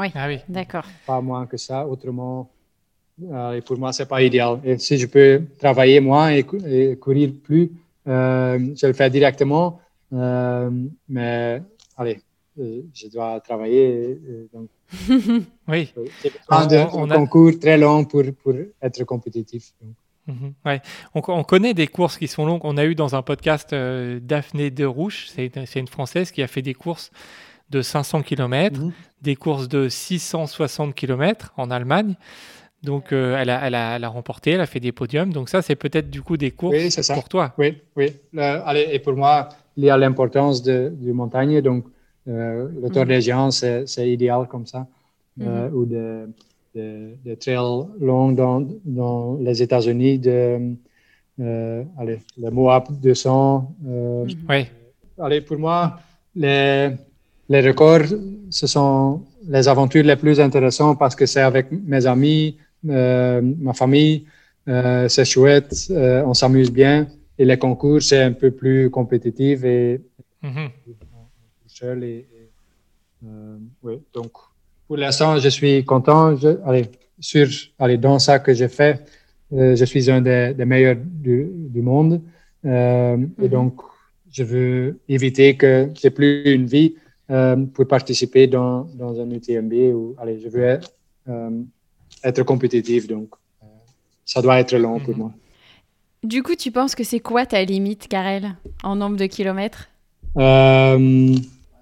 [0.01, 0.39] Oui, Ah oui.
[0.49, 0.87] d'accord.
[1.07, 1.79] pas moins que ça.
[1.93, 2.49] Autrement,
[3.23, 4.55] euh, pour moi, c'est pas idéal.
[4.65, 7.67] Et si je peux travailler moins et, cou- et courir plus,
[8.07, 9.67] euh, je le fais directement.
[10.13, 10.71] Euh,
[11.09, 11.61] mais
[11.97, 12.26] allez, euh,
[12.57, 14.11] je dois travailler.
[14.13, 14.69] et donc,
[15.69, 15.93] Oui.
[15.97, 19.73] euh, j'ai besoin On- d'un on a- concours très long pour, pour être compétitif.
[19.81, 19.95] Donc,
[20.29, 20.81] Mhm, ouais.
[21.15, 22.63] on, on connaît des courses qui sont longues.
[22.65, 26.49] On a eu dans un podcast euh, Daphné de Rouge, c'est une Française qui a
[26.49, 27.11] fait des courses
[27.71, 28.93] de 500 km, Mhm.
[29.23, 32.15] des courses de 660 km en Allemagne.
[32.83, 35.33] Donc euh, elle, a, elle, a, elle a remporté, elle a fait des podiums.
[35.33, 37.15] Donc ça, c'est peut-être du coup des courses Oui, c'est ça.
[37.15, 37.55] pour toi.
[37.59, 38.13] Oui, oui.
[38.33, 41.61] Le- allez, et pour moi, il y a l'importance de, du montagne.
[41.61, 41.91] Donc, euh,
[42.27, 44.87] le Tour des Géants, c'est idéal comme ça.
[45.41, 46.25] euh, ou des,
[46.75, 50.75] des- des trails longs dans, dans les États-Unis, de,
[51.41, 53.75] euh, allez, le Moab 200.
[53.87, 54.49] euh, Mhm.
[54.49, 54.67] Ouais.
[55.19, 55.99] allez, pour moi,
[56.35, 56.91] les,
[57.51, 58.09] les records,
[58.51, 62.57] ce sont les aventures les plus intéressantes parce que c'est avec mes amis,
[62.89, 64.25] euh, ma famille,
[64.69, 67.07] euh, c'est chouette, euh, on s'amuse bien.
[67.39, 70.01] Et les concours, c'est un peu plus compétitif et
[70.43, 70.71] Mhm.
[71.77, 72.05] Seul.
[72.05, 72.51] Et, et,
[73.27, 74.33] euh, oui, donc
[74.87, 76.37] pour l'instant, je suis content.
[76.37, 76.87] Je, allez,
[77.19, 77.47] sur,
[77.79, 78.95] allez, dans ça que j'ai fait,
[79.53, 82.21] euh, je suis un des, des meilleurs du, du monde.
[82.65, 83.49] Euh, Et Mhm.
[83.59, 83.75] donc,
[84.31, 86.95] je veux éviter que j'ai plus une vie
[87.31, 89.73] euh, pour participer dans, dans un UTMB.
[89.95, 90.91] Ou, allez, je veux être,
[91.29, 91.63] euh,
[92.25, 93.07] être compétitif.
[93.07, 93.31] Donc,
[93.63, 93.67] euh,
[94.25, 95.19] ça doit être long pour Mhm.
[95.19, 95.33] moi.
[96.25, 99.89] Du coup, tu penses que c'est quoi ta limite, Karel, en nombre de kilomètres?
[100.39, 101.35] Euh,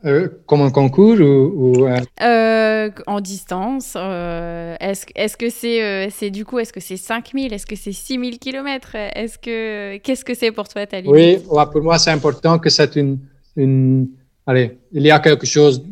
[0.05, 6.45] euh, comme un concours ou, ou, euh, En distance euh, Est-ce que c'est c'est du
[6.45, 10.53] coup, est-ce que c'est 5000 Est-ce que c'est 6000 kilomètres Est-ce que Qu'est-ce que c'est
[10.53, 11.15] pour toi ta limite?
[11.15, 13.19] Oui, ouais, pour moi, c'est important que c'est une,
[13.57, 14.09] une.
[14.47, 15.83] Allez, il y a quelque chose.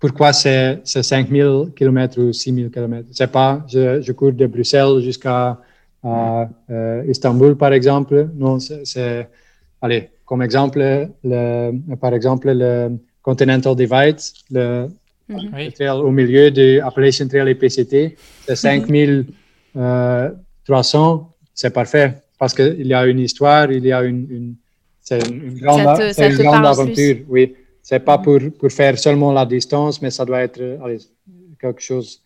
[0.00, 5.00] Pourquoi c'est c'est 5000 km ou 6000 km C'est pas, je, je cours de Bruxelles
[5.02, 5.58] jusqu'à
[6.04, 8.28] euh, Istanbul, par exemple.
[8.34, 9.28] Non, c'est- c'est.
[9.82, 10.78] Allez, comme exemple,
[11.22, 12.98] le, par exemple, le
[13.34, 14.18] Continental Divide,
[14.50, 14.88] le,
[15.28, 15.50] Mhm.
[15.66, 18.16] le trail au milieu de Appalachian Trail et PCT,
[18.46, 18.56] c'est
[19.74, 24.54] 5300, c'est parfait parce qu'il y a une histoire, il y a une, une-
[25.00, 27.16] c'est une, grande, Ça te- c'est ça une grande aventure.
[27.28, 30.98] Oui, c'est pas pour, pour faire seulement la distance, mais ça doit être euh, allez,
[31.60, 32.22] quelque chose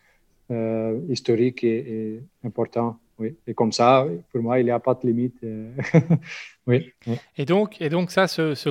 [0.50, 2.96] euh, historique et, et important.
[3.18, 5.36] Oui, et comme ça, pour moi, il n'y a pas de limite.
[5.44, 5.70] euh.
[6.66, 6.90] oui.
[7.38, 8.70] Et donc, et donc ça, ce, ce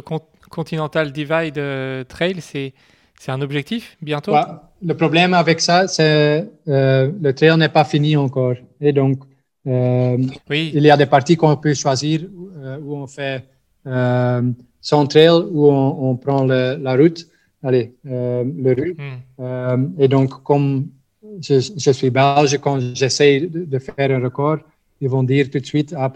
[0.53, 2.73] Continental Divide euh, Trail, c'est
[3.19, 4.33] c'est un objectif bientôt?
[4.33, 4.41] Ouais,
[4.81, 8.55] le problème avec ça, c'est euh, le trail n'est pas fini encore.
[8.81, 9.17] Et donc,
[9.67, 10.17] euh,
[10.49, 10.71] Oui.
[10.73, 13.43] il y a des parties qu'on peut choisir euh, où on fait
[14.81, 17.25] son trail, où on, on prend le- la route,
[17.63, 18.95] allez, le rue.
[19.39, 19.93] Hmm.
[19.99, 20.87] Et donc, comme
[21.41, 24.57] je, je suis belge, quand j'essaie de, de faire un record,
[25.01, 26.09] ils vont dire tout de suite ah,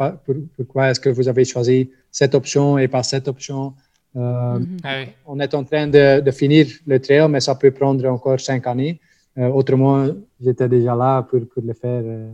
[0.56, 3.74] pourquoi est-ce que vous avez choisi cette option et pas cette option?
[4.18, 4.78] Euh, Mhm.
[4.84, 5.07] Ah oui.
[5.26, 8.65] on est en train de, de finir le trail, mais ça peut prendre encore cinq
[8.68, 8.99] années.
[9.38, 10.07] Euh, autrement,
[10.43, 12.01] j'étais déjà là pour, pour le faire.
[12.03, 12.32] euh,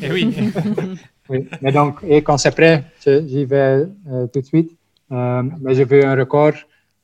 [0.00, 0.24] Et oui.
[1.30, 1.48] oui.
[1.62, 4.70] Mais donc, et quand c'est prêt, j'y vais euh, tout de suite.
[5.10, 6.52] Euh, mais je veux un record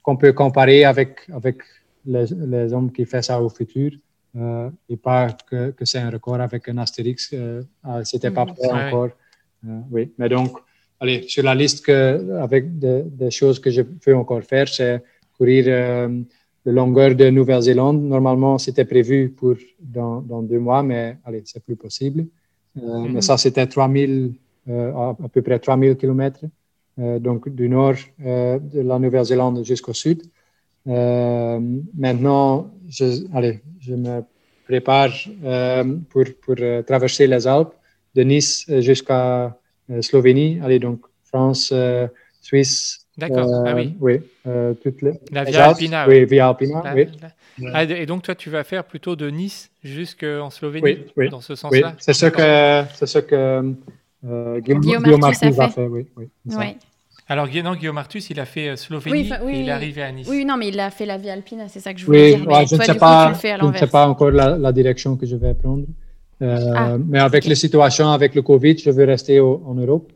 [0.02, 1.56] qu'on peut comparer avec, avec
[2.06, 3.90] les, les hommes qui font ça au futur.
[4.36, 7.30] euh, et pas que, que c'est un record avec un astérix.
[7.32, 9.10] Euh, ah, C'était pas prêt encore.
[9.66, 10.12] Euh, oui.
[10.18, 10.52] Mais donc,
[11.00, 15.02] allez, sur la liste que, avec des choses que je peux encore faire, c'est
[15.36, 16.08] courir euh,
[16.66, 18.02] de longueur de Nouvelle-Zélande.
[18.02, 22.26] Normalement, c'était prévu pour dans, dans deux mois, mais allez, c'est plus possible.
[22.76, 24.34] Euh, Mais ça, c'était 3000,
[24.68, 26.40] euh, à, à peu près 3000 km,
[26.98, 27.94] euh, donc du nord
[28.24, 30.22] euh, de la Nouvelle-Zélande jusqu'au sud.
[30.86, 34.22] Maintenant, je, allez, je me
[34.64, 35.12] prépare
[36.08, 37.74] pour, pour traverser les Alpes
[38.14, 39.56] de Nice jusqu'à
[40.00, 40.60] Slovénie.
[40.62, 42.06] Allez, donc France, euh,
[42.40, 43.06] Suisse.
[43.16, 43.48] D'accord.
[43.48, 43.94] euh, Ah oui.
[44.00, 45.68] Oui, euh, toutes les, La Via.
[45.68, 46.08] Alpina.
[46.08, 47.06] Oui, Via Alpina, La- oui.
[47.20, 51.28] la- Ah, et donc toi, tu vas faire plutôt de Nice jusqu'en Slovénie, Oui, oui.
[51.28, 51.94] dans ce Oui, sens-là?
[51.98, 53.34] c'est ce que, c'est ce que
[54.26, 55.52] euh, Guillaume, Guillaume a fait.
[55.88, 56.76] Oui, oui.
[57.28, 59.70] Alors non, Guillaume Artus, il a fait euh, Slovénie Oui, oui, et il est oui.
[59.70, 60.26] arrivé à Nice.
[60.28, 62.40] Oui, non, mais il a fait la Via Alpina, c'est ça que je voulais Oui,
[62.40, 62.48] dire.
[62.48, 65.26] ouais, je ne sais coup, pas, je ne sais pas encore la, la direction que
[65.26, 65.84] je vais prendre.
[66.42, 70.10] Euh, Ah, mais avec la situation avec le Covid, je veux rester au- en Europe.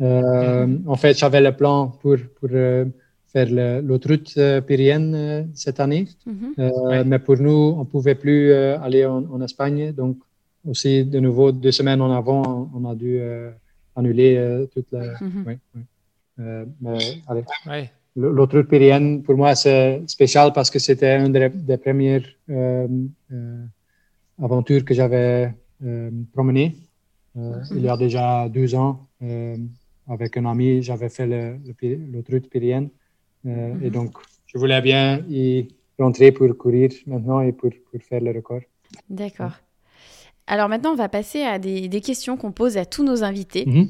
[0.00, 2.84] Euh, En fait, j'avais le plan pour, pour euh,
[3.32, 6.06] faire le- l'autoroute euh, euh, cette année.
[6.26, 6.54] Mhm.
[6.58, 7.04] Euh, Ouais.
[7.04, 9.92] Mais pour nous, on ne pouvait plus euh, aller en, en Espagne.
[9.92, 10.16] Donc,
[10.66, 12.42] aussi, de nouveau, deux semaines en avant,
[12.74, 13.50] on, on a dû euh,
[13.96, 15.02] annuler euh, toute la.
[15.20, 15.58] Mhm.
[16.40, 16.98] Euh, mais,
[17.28, 17.90] allez, Ouais.
[18.16, 22.88] L'autoroute pyréenne, pour moi, c'est spécial parce que c'était une des, des premières euh,
[23.32, 23.64] euh,
[24.42, 25.54] aventures que j'avais
[25.84, 26.76] euh, promenées.
[27.36, 29.56] Euh, Il y a déjà 12 ans, euh,
[30.08, 32.88] avec un ami, j'avais fait le- le l'autoroute pyréenne.
[33.46, 34.12] Euh, Et donc,
[34.46, 38.60] je voulais bien y rentrer pour courir maintenant et pour, pour faire le record.
[39.08, 39.52] D'accord.
[40.46, 43.64] Alors maintenant, on va passer à des, des questions qu'on pose à tous nos invités.
[43.66, 43.88] Mhm.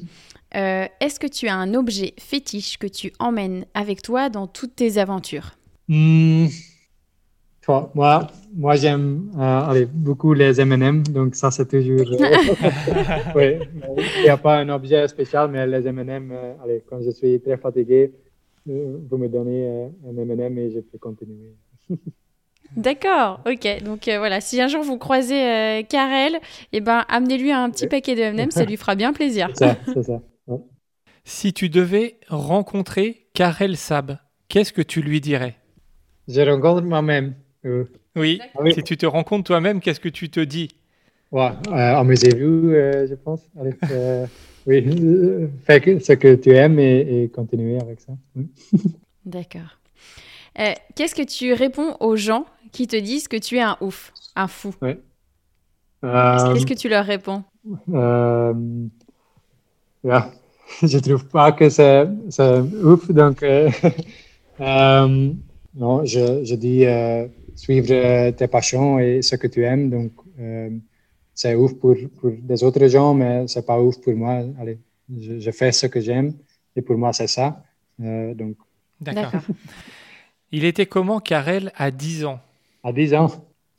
[0.55, 4.75] Euh, Est-ce que tu as un objet fétiche que tu emmènes avec toi dans toutes
[4.75, 5.55] tes aventures?
[5.87, 6.45] Hmm.
[7.93, 12.07] Moi, moi j'aime euh, allez, beaucoup les M&M, donc ça c'est toujours.
[12.11, 12.27] euh,
[13.35, 13.59] oui,
[14.17, 17.39] il n'y a pas un objet spécial, mais les M&M, euh, allez, quand je suis
[17.41, 18.11] très fatigué,
[18.69, 21.55] euh, vous me donnez euh, un M&M et je peux continuer.
[22.75, 23.83] D'accord, ok.
[23.83, 26.39] Donc euh, voilà, si un jour vous croisez euh, Karel,
[26.71, 29.49] eh ben, amenez-lui un petit paquet de M&M, ça lui fera bien plaisir.
[29.53, 30.21] C'est ça, c'est ça.
[30.47, 30.59] Ouais.
[31.25, 34.17] Si tu devais rencontrer Karel Sab,
[34.47, 35.55] qu'est-ce que tu lui dirais?
[36.27, 37.35] Je rencontre moi-même.
[37.65, 37.85] Euh,
[38.15, 38.73] Oui, Ah oui.
[38.73, 40.69] si tu te rencontres toi-même, qu'est-ce que tu te dis
[41.31, 43.41] ouais, euh, amusez-vous, euh, je pense.
[43.59, 44.25] Allez, euh,
[44.65, 48.13] oui, euh, fais ce que tu aimes et, et continuez avec ça.
[48.35, 48.47] Oui.
[49.25, 49.77] D'accord.
[50.59, 54.11] Euh, Qu'est-ce que tu réponds aux gens qui te disent que tu es un ouf,
[54.35, 54.73] un fou?
[54.83, 57.43] Euh, Qu'est-ce que tu leur réponds?
[57.93, 58.53] Euh,
[60.03, 60.31] ja,
[60.81, 63.09] je trouve pas que c'est c'est ouf.
[63.11, 63.69] Donc, euh,
[64.59, 65.31] euh,
[65.75, 67.27] non, je, je dis euh,
[67.63, 69.89] suivre euh, tes passions et ce que tu aimes.
[69.89, 70.69] Donc, euh,
[71.33, 74.35] c'est ouf pour, pour des autres gens, mais c'est pas ouf pour moi.
[74.59, 74.79] Allez,
[75.25, 76.33] je, je fais ce que j'aime
[76.75, 77.63] et pour moi, c'est ça.
[78.01, 78.55] Euh, donc,
[78.99, 79.33] D'accord.
[80.51, 82.39] Il était comment Karel à 10 ans?
[82.83, 83.29] À 10 ans,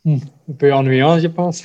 [0.05, 0.17] hmm,
[0.49, 1.63] un peu ennuyant, je pense.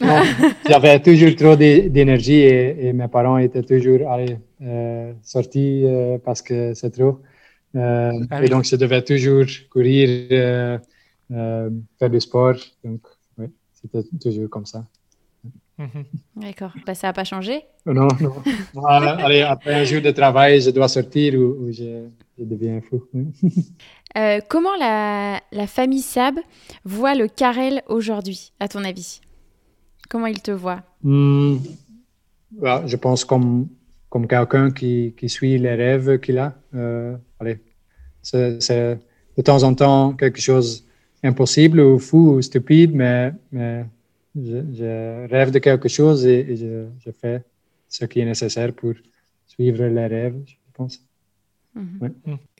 [0.68, 6.18] J'avais toujours trop d'é- d'énergie et, et mes parents étaient toujours allez, euh, sortis euh,
[6.18, 7.20] parce que c'est trop.
[7.76, 8.48] Euh, Ah et oui.
[8.48, 10.08] donc, je devais toujours courir,
[11.30, 12.56] faire du sport.
[12.84, 13.00] Donc,
[13.38, 14.84] oui, c'était toujours comme ça.
[15.78, 16.04] Mhm.
[16.36, 16.72] D'accord.
[16.84, 17.62] Bah, ça n'a pas changé?
[17.86, 18.42] Non, non.
[18.74, 18.90] Moi,
[19.24, 22.06] allez, après un jour de travail, je dois sortir ou, ou je,
[22.38, 23.04] je deviens fou.
[24.16, 26.36] Euh, comment la, la famille Sab
[26.82, 29.20] voit le Karel aujourd'hui, à ton avis?
[30.08, 30.80] Comment il te voit?
[31.02, 31.58] Hmm,
[32.56, 33.68] ouais, je pense comme,
[34.08, 36.54] comme quelqu'un qui, qui suit les rêves qu'il a.
[36.74, 37.58] Euh, allez,
[38.22, 38.98] c'est
[39.36, 40.87] de temps en temps quelque chose
[41.22, 43.84] impossible ou fou ou stupide, mais, mais
[44.36, 47.42] je, je rêve de quelque chose et, et je, je fais
[47.88, 48.94] ce qui est nécessaire pour
[49.46, 51.00] suivre les rêves, je pense.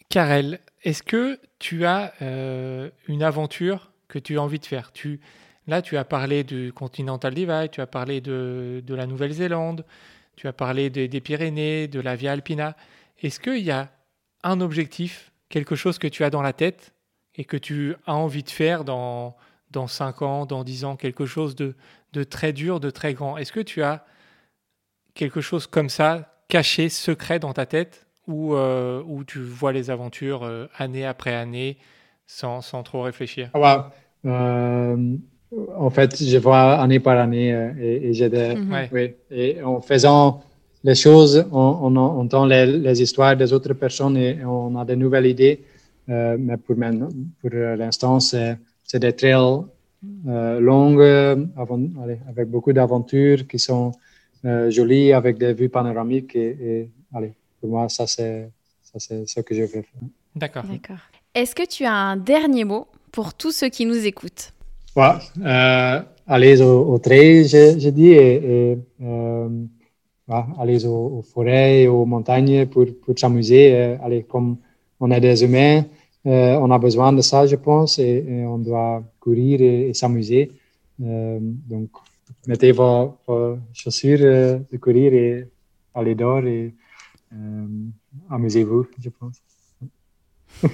[0.09, 4.93] Karel, est-ce que tu as euh, une aventure que tu as envie de faire?
[4.93, 5.21] Tu,
[5.69, 9.85] Là, tu as parlé du Continental Divide, tu as parlé de, de la Nouvelle-Zélande,
[10.35, 12.75] tu as parlé des Pyrénées, de la Via Alpina.
[13.23, 13.93] Est-ce qu'il y a
[14.43, 16.95] un objectif, quelque chose que tu as dans la tête
[17.39, 19.37] et que tu as envie de faire dans,
[19.71, 21.75] dans 5 ans, dans 10 ans, quelque chose de,
[22.13, 24.05] de très dur, de très grand Est-ce que tu as
[25.15, 29.91] quelque chose comme ça, caché, secret dans ta tête, où, euh, où tu vois les
[29.91, 31.79] aventures euh, année après année
[32.27, 33.51] sans, sans trop réfléchir?
[33.55, 33.93] Ah,
[34.25, 34.31] wow.
[34.31, 35.17] Euh,
[35.77, 38.89] en fait, je vois année par année euh, et, et j'ai des, Mhm.
[38.93, 40.43] Oui, et en faisant
[40.85, 44.85] les choses, on, on en- entend les, les histoires des autres personnes et on a
[44.85, 45.61] de nouvelles idées.
[46.09, 47.09] Euh, mais pour, maintenant-
[47.41, 49.63] pour euh, l'instant, c'est c'est des trails
[50.27, 51.03] euh, longues
[51.57, 53.93] avant- allez, avec beaucoup d'aventures qui sont
[54.47, 56.35] euh, jolies, avec des vues panoramiques.
[56.35, 58.49] Et, et, allez, pour moi, ça, c'est
[58.83, 59.85] ça, c'est ce que je veux faire.
[60.35, 60.65] D'accord.
[60.65, 61.03] D'accord.
[61.35, 64.53] Est-ce que tu as un dernier mot pour tous ceux qui nous écoutent?
[64.97, 69.49] Ouais, euh, allez au, au trail, je, je dis, et, et, euh,
[70.29, 73.75] ouais, allez aux, aux forêts et aux montagnes pour, pour s'amuser.
[74.03, 74.57] Allez, comme
[74.99, 75.85] on est des humains,
[76.27, 80.53] euh, on a besoin de ça, je pense, et, on doit courir et, s'amuser.
[81.03, 81.91] Euh, donc,
[82.47, 83.17] mettez vos,
[83.73, 85.49] chaussures euh, de courir et
[85.95, 86.75] allez dehors et
[88.31, 89.37] amusez-vous, je pense.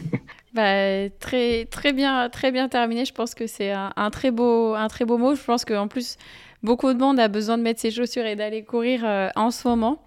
[0.55, 3.05] Bah, très, très bien, très bien terminé.
[3.05, 5.35] Je pense que c'est un, très beau, un très beau mot.
[5.35, 6.17] Je pense qu'en plus,
[6.63, 10.05] beaucoup de monde a besoin de mettre ses chaussures et d'aller courir en ce moment.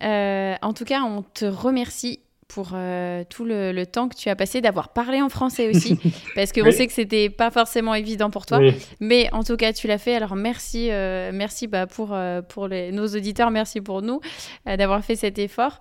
[0.00, 4.34] En tout cas, on te remercie pour euh, tout le, le temps que tu as
[4.36, 5.98] passé, d'avoir parlé en français aussi,
[6.34, 6.72] parce qu'on Oui.
[6.72, 8.58] sait que c'était pas forcément évident pour toi.
[8.58, 8.72] Oui.
[9.00, 10.14] Mais en tout cas, tu l'as fait.
[10.14, 14.20] Alors merci, euh, merci bah, pour, euh, pour les- nos auditeurs, merci pour nous
[14.66, 15.80] d'avoir fait cet effort.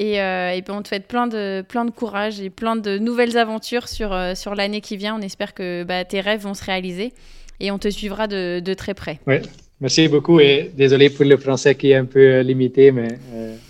[0.00, 3.36] Et, et puis on te souhaite plein de, plein de courage et plein de nouvelles
[3.36, 5.14] aventures sur, sur l'année qui vient.
[5.16, 7.12] On espère que bah, tes rêves vont se réaliser
[7.60, 9.20] et on te suivra de, de très près.
[9.26, 9.36] Oui,
[9.78, 13.08] merci beaucoup et désolé pour le français qui est un peu limité, mais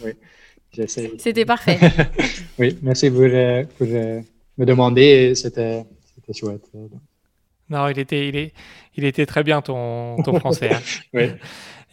[0.05, 0.13] oui.
[0.73, 1.79] C'était parfait.
[2.59, 4.21] Oui, merci pour, euh, pour euh,
[4.59, 5.85] me demander c'était
[6.15, 6.63] c'était chouette.
[7.71, 8.53] Non, il était, il, est,
[8.97, 10.71] il était très bien ton, ton français.
[10.75, 10.81] hein.
[11.15, 11.25] Oui.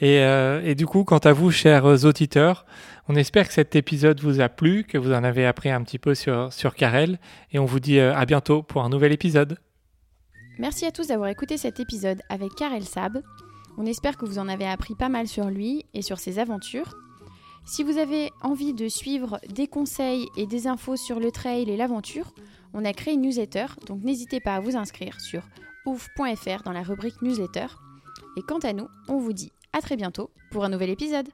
[0.02, 2.66] Et, euh, et du coup, quant à vous, chers auditeurs,
[3.08, 5.98] on espère que cet épisode vous a plu, que vous en avez appris un petit
[6.00, 7.18] peu sur, sur Karel.
[7.52, 9.58] Et on vous dit à bientôt pour un nouvel épisode.
[10.60, 13.22] Merci à tous d'avoir écouté cet épisode avec Karel Sab.
[13.78, 16.96] On espère que vous en avez appris pas mal sur lui et sur ses aventures.
[17.68, 21.76] Si vous avez envie de suivre des conseils et des infos sur le trail et
[21.76, 22.34] l'aventure,
[22.74, 25.44] on a créé une newsletter, donc n'hésitez pas à vous inscrire sur
[25.86, 27.68] ouf.fr dans la rubrique newsletter.
[28.38, 31.28] Et quant à nous, on vous dit à très bientôt pour un nouvel épisode.